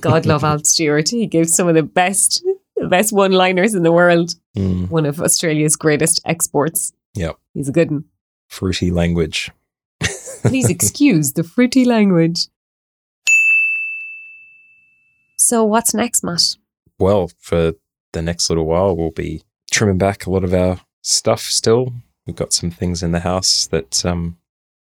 God 0.01 0.27
love 0.27 0.43
Alf 0.43 0.67
Stewart. 0.67 1.09
He 1.09 1.27
gives 1.27 1.55
some 1.55 1.69
of 1.69 1.75
the 1.75 1.83
best 1.83 2.45
best 2.93 3.11
one 3.11 3.33
liners 3.33 3.75
in 3.75 3.83
the 3.83 3.91
world. 3.91 4.35
Mm. 4.55 4.91
One 4.91 5.07
of 5.07 5.19
Australia's 5.19 5.77
greatest 5.77 6.21
exports. 6.27 6.93
Yep. 7.15 7.37
He's 7.55 7.71
a 7.71 7.73
good 7.73 7.91
one. 7.91 8.05
Fruity 8.49 8.91
language. 8.91 9.51
Please 10.43 10.69
excuse 10.69 11.33
the 11.33 11.43
fruity 11.43 11.87
language. 11.87 12.49
So, 15.39 15.65
what's 15.65 15.95
next, 15.95 16.23
Matt? 16.23 16.57
Well, 16.99 17.31
for 17.39 17.73
the 18.13 18.23
next 18.23 18.51
little 18.51 18.67
while, 18.67 18.95
we'll 18.95 19.11
be 19.11 19.43
trimming 19.71 19.99
back 19.99 20.27
a 20.27 20.31
lot 20.31 20.45
of 20.45 20.53
our 20.53 20.81
stuff 21.01 21.41
still. 21.41 21.95
We've 22.27 22.37
got 22.37 22.53
some 22.53 22.71
things 22.71 23.03
in 23.03 23.13
the 23.13 23.21
house 23.21 23.67
that 23.69 24.05
um, 24.05 24.37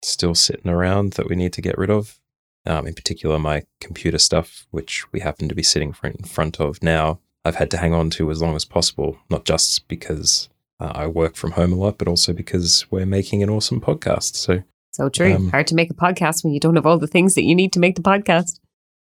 still 0.03 0.33
sitting 0.33 0.71
around 0.71 1.13
that 1.13 1.29
we 1.29 1.35
need 1.35 1.53
to 1.53 1.61
get 1.61 1.77
rid 1.77 1.91
of. 1.91 2.19
Um, 2.65 2.87
in 2.87 2.95
particular, 2.95 3.37
my 3.37 3.63
computer 3.79 4.17
stuff, 4.17 4.65
which 4.71 5.05
we 5.11 5.19
happen 5.19 5.47
to 5.49 5.55
be 5.55 5.63
sitting 5.63 5.93
in 6.03 6.23
front 6.25 6.59
of 6.59 6.81
now, 6.81 7.19
I've 7.43 7.55
had 7.55 7.71
to 7.71 7.77
hang 7.77 7.93
on 7.93 8.09
to 8.11 8.29
as 8.31 8.41
long 8.41 8.55
as 8.55 8.65
possible, 8.65 9.17
not 9.29 9.45
just 9.45 9.87
because 9.87 10.49
uh, 10.79 10.91
I 10.93 11.07
work 11.07 11.35
from 11.35 11.51
home 11.51 11.73
a 11.73 11.75
lot, 11.75 11.97
but 11.97 12.07
also 12.07 12.33
because 12.33 12.85
we're 12.91 13.05
making 13.05 13.41
an 13.41 13.49
awesome 13.49 13.81
podcast. 13.81 14.35
So, 14.35 14.63
So 14.91 15.09
true. 15.09 15.33
Um, 15.33 15.49
Hard 15.49 15.67
to 15.67 15.75
make 15.75 15.89
a 15.89 15.95
podcast 15.95 16.43
when 16.43 16.53
you 16.53 16.59
don't 16.59 16.75
have 16.75 16.85
all 16.85 16.99
the 16.99 17.07
things 17.07 17.33
that 17.35 17.43
you 17.43 17.55
need 17.55 17.73
to 17.73 17.79
make 17.79 17.95
the 17.95 18.01
podcast. 18.01 18.59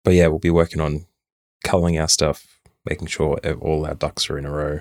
but 0.05 0.15
yeah, 0.15 0.27
we'll 0.29 0.39
be 0.39 0.51
working 0.51 0.81
on 0.81 1.07
culling 1.65 1.99
our 1.99 2.09
stuff, 2.09 2.61
making 2.85 3.07
sure 3.09 3.39
all 3.61 3.87
our 3.87 3.95
ducks 3.95 4.29
are 4.31 4.39
in 4.39 4.47
a 4.47 4.51
row. 4.51 4.81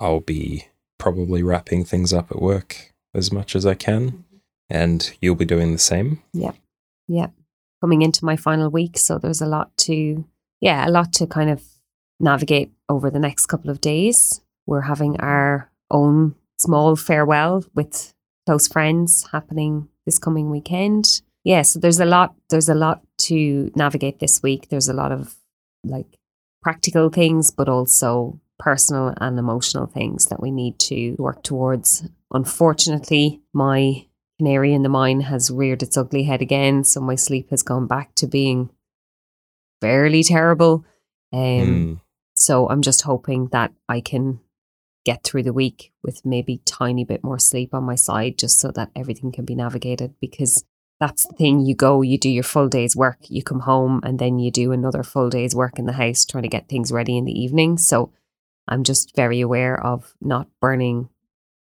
I'll 0.00 0.20
be 0.20 0.68
probably 0.98 1.42
wrapping 1.42 1.84
things 1.84 2.12
up 2.12 2.30
at 2.30 2.40
work 2.40 2.92
as 3.14 3.30
much 3.32 3.54
as 3.54 3.64
I 3.66 3.74
can, 3.74 4.24
and 4.68 5.14
you'll 5.20 5.34
be 5.36 5.44
doing 5.44 5.72
the 5.72 5.78
same. 5.78 6.22
Yeah. 6.32 6.52
Yeah. 7.08 7.28
Coming 7.80 8.02
into 8.02 8.24
my 8.24 8.36
final 8.36 8.70
week, 8.70 8.98
so 8.98 9.18
there's 9.18 9.42
a 9.42 9.46
lot 9.46 9.76
to, 9.78 10.24
yeah, 10.60 10.88
a 10.88 10.90
lot 10.90 11.12
to 11.14 11.26
kind 11.26 11.50
of 11.50 11.62
navigate 12.18 12.72
over 12.88 13.10
the 13.10 13.18
next 13.18 13.46
couple 13.46 13.70
of 13.70 13.80
days. 13.80 14.40
We're 14.66 14.82
having 14.82 15.20
our 15.20 15.70
own 15.90 16.34
small 16.58 16.96
farewell 16.96 17.64
with 17.74 18.14
close 18.46 18.68
friends 18.68 19.26
happening 19.32 19.88
this 20.06 20.18
coming 20.18 20.50
weekend. 20.50 21.22
Yeah, 21.44 21.62
so 21.62 21.78
there's 21.78 22.00
a 22.00 22.04
lot 22.04 22.34
there's 22.50 22.68
a 22.68 22.74
lot 22.74 23.02
to 23.18 23.70
navigate 23.74 24.18
this 24.18 24.42
week. 24.42 24.68
There's 24.68 24.88
a 24.88 24.94
lot 24.94 25.12
of 25.12 25.34
like 25.84 26.18
practical 26.62 27.10
things 27.10 27.50
but 27.50 27.68
also 27.68 28.40
personal 28.58 29.12
and 29.18 29.38
emotional 29.38 29.86
things 29.86 30.26
that 30.26 30.40
we 30.40 30.50
need 30.50 30.78
to 30.78 31.14
work 31.18 31.42
towards. 31.42 32.08
Unfortunately, 32.32 33.42
my 33.52 34.06
canary 34.38 34.72
in 34.72 34.82
the 34.82 34.88
mine 34.88 35.20
has 35.22 35.50
reared 35.50 35.82
its 35.82 35.96
ugly 35.96 36.24
head 36.24 36.40
again, 36.40 36.84
so 36.84 37.00
my 37.00 37.14
sleep 37.14 37.50
has 37.50 37.62
gone 37.62 37.86
back 37.86 38.14
to 38.14 38.26
being 38.26 38.70
fairly 39.80 40.22
terrible. 40.22 40.84
Um 41.32 41.40
Mm, 41.40 42.00
so 42.36 42.68
I'm 42.68 42.82
just 42.82 43.02
hoping 43.02 43.48
that 43.52 43.72
I 43.88 44.00
can 44.00 44.40
get 45.04 45.22
through 45.22 45.42
the 45.42 45.52
week 45.52 45.92
with 46.02 46.24
maybe 46.24 46.62
tiny 46.64 47.04
bit 47.04 47.22
more 47.22 47.38
sleep 47.38 47.74
on 47.74 47.84
my 47.84 47.94
side 47.94 48.38
just 48.38 48.58
so 48.58 48.70
that 48.72 48.90
everything 48.96 49.30
can 49.30 49.44
be 49.44 49.54
navigated 49.54 50.14
because 50.20 50.64
that's 50.98 51.26
the 51.26 51.34
thing 51.34 51.60
you 51.60 51.74
go 51.74 52.00
you 52.00 52.16
do 52.16 52.30
your 52.30 52.42
full 52.42 52.68
day's 52.68 52.96
work 52.96 53.18
you 53.28 53.42
come 53.42 53.60
home 53.60 54.00
and 54.02 54.18
then 54.18 54.38
you 54.38 54.50
do 54.50 54.72
another 54.72 55.02
full 55.02 55.28
day's 55.28 55.54
work 55.54 55.78
in 55.78 55.86
the 55.86 55.92
house 55.92 56.24
trying 56.24 56.42
to 56.42 56.48
get 56.48 56.68
things 56.68 56.90
ready 56.90 57.18
in 57.18 57.24
the 57.24 57.38
evening 57.38 57.76
so 57.76 58.12
I'm 58.66 58.82
just 58.82 59.14
very 59.14 59.40
aware 59.40 59.78
of 59.78 60.14
not 60.22 60.48
burning 60.60 61.10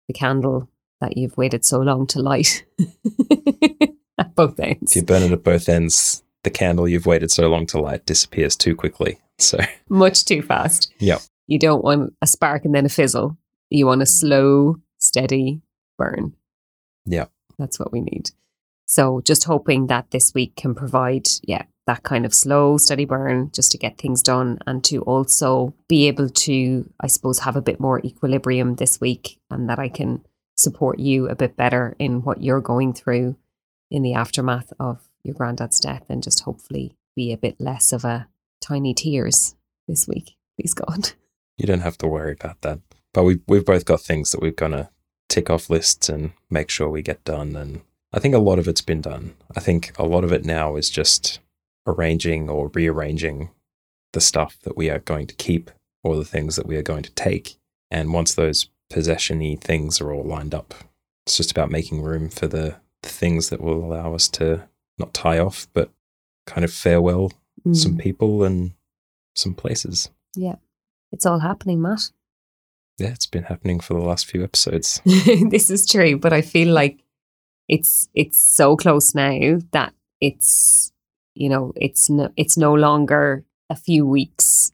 the 0.08 0.14
candle 0.14 0.70
that 1.00 1.18
you've 1.18 1.36
waited 1.36 1.64
so 1.64 1.80
long 1.80 2.06
to 2.08 2.22
light 2.22 2.64
at 4.18 4.34
both 4.34 4.58
ends 4.58 4.92
if 4.92 4.96
you 4.96 5.02
burn 5.02 5.22
it 5.22 5.32
at 5.32 5.44
both 5.44 5.68
ends, 5.68 6.22
the 6.42 6.50
candle 6.50 6.88
you've 6.88 7.06
waited 7.06 7.30
so 7.30 7.48
long 7.48 7.66
to 7.66 7.80
light 7.80 8.06
disappears 8.06 8.54
too 8.54 8.76
quickly. 8.76 9.18
So, 9.38 9.58
much 9.88 10.24
too 10.24 10.42
fast. 10.42 10.92
Yeah. 10.98 11.18
You 11.46 11.58
don't 11.58 11.84
want 11.84 12.14
a 12.20 12.26
spark 12.26 12.64
and 12.64 12.74
then 12.74 12.86
a 12.86 12.90
fizzle. 12.90 13.36
You 13.70 13.86
want 13.86 14.02
a 14.02 14.06
slow, 14.06 14.76
steady 14.98 15.62
burn. 15.98 16.34
Yeah. 17.04 17.26
That's 17.58 17.78
what 17.78 17.92
we 17.92 18.00
need. 18.00 18.30
So 18.86 19.20
just 19.24 19.44
hoping 19.44 19.88
that 19.88 20.10
this 20.10 20.32
week 20.34 20.56
can 20.56 20.74
provide, 20.74 21.28
yeah, 21.42 21.64
that 21.86 22.02
kind 22.02 22.24
of 22.24 22.34
slow, 22.34 22.76
steady 22.76 23.04
burn 23.04 23.50
just 23.52 23.72
to 23.72 23.78
get 23.78 23.98
things 23.98 24.22
done 24.22 24.58
and 24.66 24.82
to 24.84 25.02
also 25.02 25.74
be 25.88 26.06
able 26.08 26.28
to, 26.28 26.88
I 27.00 27.06
suppose, 27.06 27.40
have 27.40 27.56
a 27.56 27.62
bit 27.62 27.80
more 27.80 28.00
equilibrium 28.00 28.76
this 28.76 29.00
week 29.00 29.38
and 29.50 29.68
that 29.68 29.78
I 29.78 29.88
can 29.88 30.24
support 30.56 30.98
you 30.98 31.28
a 31.28 31.34
bit 31.34 31.56
better 31.56 31.96
in 31.98 32.22
what 32.22 32.42
you're 32.42 32.60
going 32.60 32.92
through 32.92 33.36
in 33.90 34.02
the 34.02 34.14
aftermath 34.14 34.72
of 34.80 35.08
your 35.22 35.34
granddad's 35.34 35.80
death 35.80 36.04
and 36.08 36.22
just 36.22 36.40
hopefully 36.40 36.96
be 37.14 37.32
a 37.32 37.36
bit 37.36 37.60
less 37.60 37.92
of 37.92 38.04
a 38.04 38.28
tiny 38.66 38.94
tears 38.94 39.54
this 39.86 40.08
week. 40.08 40.36
Please 40.58 40.74
God. 40.74 41.12
you 41.56 41.66
don't 41.66 41.80
have 41.80 41.98
to 41.98 42.08
worry 42.08 42.32
about 42.32 42.60
that. 42.62 42.80
But 43.12 43.24
we 43.24 43.40
we've 43.46 43.64
both 43.64 43.84
got 43.84 44.00
things 44.00 44.30
that 44.30 44.40
we're 44.40 44.50
gonna 44.50 44.90
tick 45.28 45.50
off 45.50 45.70
lists 45.70 46.08
and 46.08 46.32
make 46.50 46.70
sure 46.70 46.88
we 46.88 47.02
get 47.02 47.24
done. 47.24 47.56
And 47.56 47.82
I 48.12 48.18
think 48.18 48.34
a 48.34 48.38
lot 48.38 48.58
of 48.58 48.68
it's 48.68 48.80
been 48.80 49.00
done. 49.00 49.34
I 49.56 49.60
think 49.60 49.92
a 49.98 50.04
lot 50.04 50.24
of 50.24 50.32
it 50.32 50.44
now 50.44 50.76
is 50.76 50.90
just 50.90 51.40
arranging 51.86 52.48
or 52.48 52.70
rearranging 52.74 53.50
the 54.12 54.20
stuff 54.20 54.56
that 54.62 54.76
we 54.76 54.90
are 54.90 54.98
going 54.98 55.26
to 55.26 55.34
keep 55.34 55.70
or 56.02 56.16
the 56.16 56.24
things 56.24 56.56
that 56.56 56.66
we 56.66 56.76
are 56.76 56.82
going 56.82 57.02
to 57.02 57.12
take. 57.12 57.56
And 57.90 58.12
once 58.12 58.34
those 58.34 58.68
possession-y 58.90 59.58
things 59.60 60.00
are 60.00 60.12
all 60.12 60.24
lined 60.24 60.54
up, 60.54 60.74
it's 61.26 61.36
just 61.36 61.50
about 61.50 61.70
making 61.70 62.02
room 62.02 62.28
for 62.28 62.46
the, 62.46 62.76
the 63.02 63.08
things 63.08 63.50
that 63.50 63.60
will 63.60 63.84
allow 63.84 64.14
us 64.14 64.28
to 64.28 64.68
not 64.98 65.12
tie 65.12 65.38
off, 65.38 65.66
but 65.72 65.90
kind 66.46 66.64
of 66.64 66.72
farewell 66.72 67.32
some 67.74 67.96
people 67.96 68.44
and 68.44 68.72
some 69.34 69.54
places. 69.54 70.10
Yeah. 70.34 70.56
It's 71.12 71.26
all 71.26 71.40
happening, 71.40 71.80
Matt. 71.80 72.10
Yeah, 72.98 73.08
it's 73.08 73.26
been 73.26 73.44
happening 73.44 73.80
for 73.80 73.94
the 73.94 74.00
last 74.00 74.26
few 74.26 74.42
episodes. 74.42 75.00
this 75.04 75.70
is 75.70 75.86
true, 75.86 76.18
but 76.18 76.32
I 76.32 76.40
feel 76.40 76.72
like 76.72 77.02
it's 77.68 78.08
it's 78.14 78.38
so 78.42 78.76
close 78.76 79.14
now 79.14 79.58
that 79.72 79.92
it's 80.20 80.92
you 81.34 81.48
know 81.48 81.72
it's 81.76 82.08
no, 82.08 82.30
it's 82.36 82.56
no 82.56 82.72
longer 82.74 83.44
a 83.68 83.76
few 83.76 84.06
weeks 84.06 84.72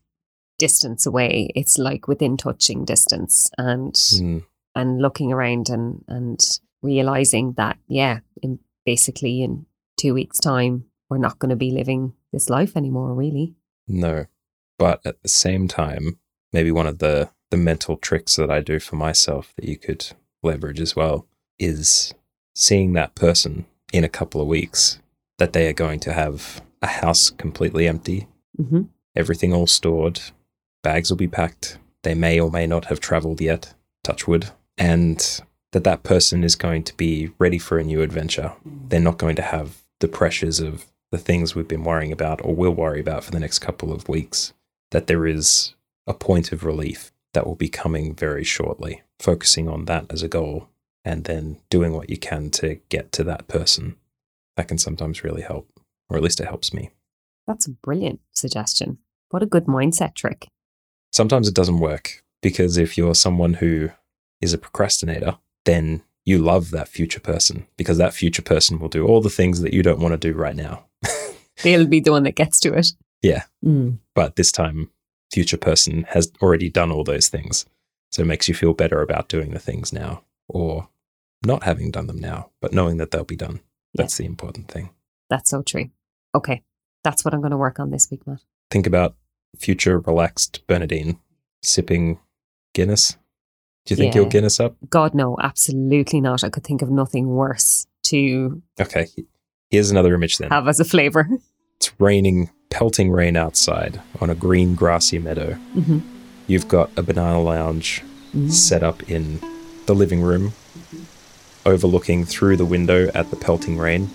distance 0.57 1.05
away. 1.05 1.49
It's 1.55 1.77
like 1.77 2.07
within 2.07 2.37
touching 2.37 2.85
distance, 2.85 3.49
and 3.57 3.93
Mm, 3.93 4.45
and 4.75 5.01
looking 5.01 5.33
around 5.33 5.69
and 5.69 6.03
and 6.07 6.59
realizing 6.81 7.53
that 7.53 7.77
yeah, 7.87 8.19
in 8.41 8.59
basically 8.85 9.43
in 9.43 9.65
two 9.97 10.13
weeks' 10.13 10.39
time, 10.39 10.85
we're 11.09 11.17
not 11.17 11.39
going 11.39 11.49
to 11.49 11.55
be 11.57 11.71
living 11.71 12.13
this 12.33 12.49
life 12.49 12.75
anymore. 12.75 13.13
Really, 13.13 13.55
no. 13.87 14.25
But 14.77 14.99
at 15.05 15.21
the 15.21 15.29
same 15.29 15.69
time, 15.69 16.19
maybe 16.51 16.71
one 16.71 16.87
of 16.87 16.99
the, 16.99 17.29
the 17.51 17.57
mental 17.57 17.95
tricks 17.95 18.35
that 18.35 18.51
I 18.51 18.59
do 18.59 18.79
for 18.79 18.97
myself 18.97 19.53
that 19.55 19.65
you 19.65 19.77
could 19.77 20.11
leverage 20.41 20.81
as 20.81 20.95
well 20.95 21.27
is 21.57 22.13
seeing 22.53 22.91
that 22.93 23.15
person 23.15 23.65
in 23.93 24.03
a 24.03 24.09
couple 24.09 24.41
of 24.41 24.47
weeks 24.47 24.99
that 25.37 25.53
they 25.53 25.69
are 25.69 25.73
going 25.73 25.99
to 26.01 26.11
have 26.11 26.61
a 26.81 26.87
house 26.87 27.29
completely 27.29 27.87
empty, 27.87 28.27
hmm 28.57 28.83
everything 29.15 29.53
all 29.53 29.67
stored, 29.67 30.19
bags 30.81 31.09
will 31.09 31.17
be 31.17 31.27
packed. 31.27 31.77
They 32.03 32.15
may 32.15 32.39
or 32.39 32.51
may 32.51 32.67
not 32.67 32.85
have 32.85 32.99
traveled 32.99 33.41
yet, 33.41 33.73
touch 34.03 34.27
wood, 34.27 34.49
and 34.77 35.41
that 35.71 35.83
that 35.83 36.03
person 36.03 36.43
is 36.43 36.55
going 36.55 36.83
to 36.85 36.97
be 36.97 37.31
ready 37.39 37.57
for 37.57 37.77
a 37.77 37.83
new 37.83 38.01
adventure. 38.01 38.53
They're 38.65 38.99
not 38.99 39.17
going 39.17 39.35
to 39.37 39.41
have 39.41 39.83
the 39.99 40.07
pressures 40.07 40.59
of 40.59 40.85
the 41.13 41.19
things 41.19 41.53
we've 41.53 41.67
been 41.67 41.83
worrying 41.83 42.11
about 42.11 42.43
or 42.43 42.55
will 42.55 42.73
worry 42.73 42.99
about 42.99 43.23
for 43.23 43.29
the 43.29 43.39
next 43.39 43.59
couple 43.59 43.93
of 43.93 44.09
weeks. 44.09 44.51
That 44.89 45.05
there 45.05 45.27
is 45.27 45.75
a 46.07 46.13
point 46.13 46.51
of 46.51 46.63
relief 46.63 47.11
that 47.35 47.45
will 47.45 47.55
be 47.55 47.69
coming 47.69 48.15
very 48.15 48.43
shortly, 48.43 49.03
focusing 49.19 49.69
on 49.69 49.85
that 49.85 50.07
as 50.09 50.23
a 50.23 50.27
goal 50.27 50.69
and 51.05 51.25
then 51.25 51.57
doing 51.69 51.93
what 51.93 52.09
you 52.09 52.17
can 52.17 52.49
to 52.49 52.79
get 52.89 53.11
to 53.11 53.23
that 53.25 53.47
person. 53.47 53.95
That 54.57 54.67
can 54.67 54.79
sometimes 54.79 55.23
really 55.23 55.43
help, 55.43 55.69
or 56.09 56.17
at 56.17 56.23
least 56.23 56.39
it 56.39 56.47
helps 56.47 56.73
me. 56.73 56.89
that's 57.45 57.67
a 57.67 57.71
brilliant 57.71 58.19
suggestion. 58.31 58.97
What 59.29 59.43
a 59.43 59.47
good 59.47 59.65
mindset 59.65 60.15
trick. 60.15 60.47
sometimes 61.11 61.47
it 61.47 61.53
doesn't 61.53 61.79
work 61.79 62.23
because 62.41 62.75
if 62.77 62.97
you're 62.97 63.13
someone 63.13 63.55
who 63.55 63.89
is 64.41 64.51
a 64.51 64.57
procrastinator, 64.57 65.37
then 65.65 66.01
you 66.25 66.39
love 66.39 66.71
that 66.71 66.87
future 66.87 67.19
person 67.19 67.67
because 67.77 67.99
that 67.99 68.15
future 68.15 68.41
person 68.41 68.79
will 68.79 68.89
do 68.89 69.05
all 69.05 69.21
the 69.21 69.29
things 69.29 69.61
that 69.61 69.73
you 69.73 69.83
don't 69.83 69.99
want 69.99 70.13
to 70.13 70.17
do 70.17 70.33
right 70.35 70.55
now. 70.55 70.85
They'll 71.61 71.87
be 71.87 71.99
the 71.99 72.11
one 72.11 72.23
that 72.23 72.35
gets 72.35 72.59
to 72.61 72.73
it. 72.73 72.87
Yeah. 73.21 73.43
Mm. 73.63 73.99
But 74.15 74.35
this 74.35 74.51
time, 74.51 74.89
future 75.31 75.57
person 75.57 76.03
has 76.09 76.31
already 76.41 76.69
done 76.69 76.91
all 76.91 77.03
those 77.03 77.29
things. 77.29 77.65
So 78.11 78.21
it 78.21 78.27
makes 78.27 78.47
you 78.47 78.53
feel 78.53 78.73
better 78.73 79.01
about 79.01 79.29
doing 79.29 79.51
the 79.51 79.59
things 79.59 79.91
now 79.91 80.23
or 80.47 80.89
not 81.45 81.63
having 81.63 81.91
done 81.91 82.07
them 82.07 82.19
now, 82.19 82.51
but 82.61 82.73
knowing 82.73 82.97
that 82.97 83.11
they'll 83.11 83.23
be 83.23 83.35
done. 83.35 83.61
That's 83.95 84.17
the 84.17 84.25
important 84.25 84.69
thing. 84.69 84.91
That's 85.29 85.49
so 85.49 85.61
true. 85.61 85.89
Okay. 86.35 86.63
That's 87.03 87.25
what 87.25 87.33
I'm 87.33 87.41
going 87.41 87.51
to 87.51 87.57
work 87.57 87.79
on 87.79 87.91
this 87.91 88.09
week, 88.09 88.25
Matt. 88.25 88.41
Think 88.71 88.87
about 88.87 89.15
future 89.57 89.99
relaxed 89.99 90.65
Bernadine 90.67 91.19
sipping 91.61 92.19
Guinness. 92.73 93.17
Do 93.85 93.93
you 93.93 93.97
think 93.97 94.15
you'll 94.15 94.25
Guinness 94.25 94.59
up? 94.59 94.75
God, 94.89 95.13
no, 95.13 95.37
absolutely 95.41 96.21
not. 96.21 96.43
I 96.43 96.49
could 96.49 96.63
think 96.63 96.81
of 96.81 96.89
nothing 96.89 97.27
worse 97.27 97.87
to 98.03 98.61
Okay. 98.79 99.07
Here's 99.73 99.89
another 99.89 100.13
image 100.13 100.37
then. 100.37 100.51
have 100.51 100.67
as 100.67 100.79
a 100.79 100.85
flavor. 100.85 101.27
It's 101.77 101.91
raining, 101.99 102.51
pelting 102.69 103.11
rain 103.11 103.35
outside 103.35 103.99
on 104.21 104.29
a 104.29 104.35
green 104.35 104.73
grassy 104.75 105.19
meadow. 105.19 105.57
Mm-hmm. 105.75 105.99
You've 106.47 106.67
got 106.67 106.91
a 106.95 107.01
banana 107.01 107.41
lounge 107.41 108.03
set 108.47 108.83
up 108.83 109.03
in 109.09 109.41
the 109.87 109.93
living 109.93 110.21
room, 110.21 110.53
overlooking 111.65 112.23
through 112.23 112.55
the 112.55 112.65
window 112.65 113.09
at 113.13 113.31
the 113.31 113.35
pelting 113.35 113.77
rain, 113.77 114.09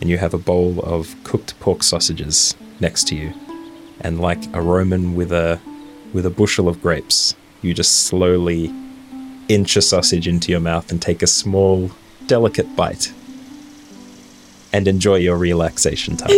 and 0.00 0.08
you 0.08 0.18
have 0.18 0.34
a 0.34 0.38
bowl 0.38 0.78
of 0.84 1.16
cooked 1.24 1.58
pork 1.58 1.82
sausages 1.82 2.54
next 2.78 3.08
to 3.08 3.16
you. 3.16 3.32
And 4.02 4.20
like 4.20 4.54
a 4.54 4.60
Roman 4.60 5.16
with 5.16 5.32
a 5.32 5.58
with 6.12 6.26
a 6.26 6.30
bushel 6.30 6.68
of 6.68 6.80
grapes, 6.80 7.34
you 7.60 7.74
just 7.74 8.04
slowly 8.04 8.72
inch 9.48 9.76
a 9.76 9.82
sausage 9.82 10.28
into 10.28 10.52
your 10.52 10.60
mouth 10.60 10.92
and 10.92 11.02
take 11.02 11.22
a 11.22 11.26
small, 11.26 11.90
delicate 12.28 12.76
bite. 12.76 13.12
And 14.74 14.88
enjoy 14.88 15.14
your 15.14 15.36
relaxation 15.36 16.16
time. 16.16 16.30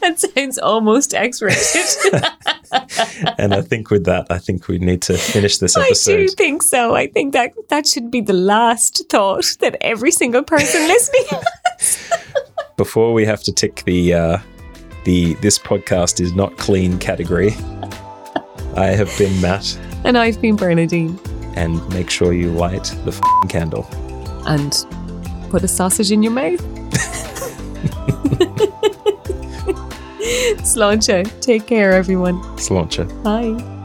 that 0.00 0.18
sounds 0.18 0.58
almost 0.58 1.12
X-rated. 1.12 2.24
and 3.38 3.52
I 3.52 3.60
think 3.60 3.90
with 3.90 4.06
that, 4.06 4.26
I 4.30 4.38
think 4.38 4.68
we 4.68 4.78
need 4.78 5.02
to 5.02 5.18
finish 5.18 5.58
this 5.58 5.76
episode. 5.76 6.12
I 6.14 6.16
do 6.16 6.28
think 6.28 6.62
so. 6.62 6.94
I 6.94 7.08
think 7.08 7.34
that 7.34 7.52
that 7.68 7.86
should 7.86 8.10
be 8.10 8.22
the 8.22 8.32
last 8.32 9.04
thought 9.10 9.54
that 9.60 9.76
every 9.82 10.10
single 10.10 10.42
person 10.42 10.88
listening. 10.88 11.26
Before 12.78 13.12
we 13.12 13.26
have 13.26 13.42
to 13.42 13.52
tick 13.52 13.84
the 13.84 14.14
uh, 14.14 14.38
the 15.04 15.34
this 15.42 15.58
podcast 15.58 16.22
is 16.22 16.32
not 16.32 16.56
clean 16.56 16.98
category. 16.98 17.50
I 18.76 18.86
have 18.86 19.12
been 19.18 19.38
Matt, 19.42 19.78
and 20.04 20.16
I've 20.16 20.40
been 20.40 20.56
Bernadine. 20.56 21.18
and 21.54 21.86
make 21.90 22.08
sure 22.08 22.32
you 22.32 22.50
light 22.50 22.84
the 23.04 23.12
f***ing 23.12 23.48
candle. 23.50 23.86
And 24.46 24.72
put 25.52 25.62
a 25.62 25.68
sausage 25.68 26.10
in 26.10 26.22
your 26.22 26.32
mouth. 26.32 26.58
Sláinte. 30.64 31.40
Take 31.42 31.66
care, 31.66 31.92
everyone. 31.92 32.40
Sláinte. 32.56 33.04
Bye. 33.22 33.81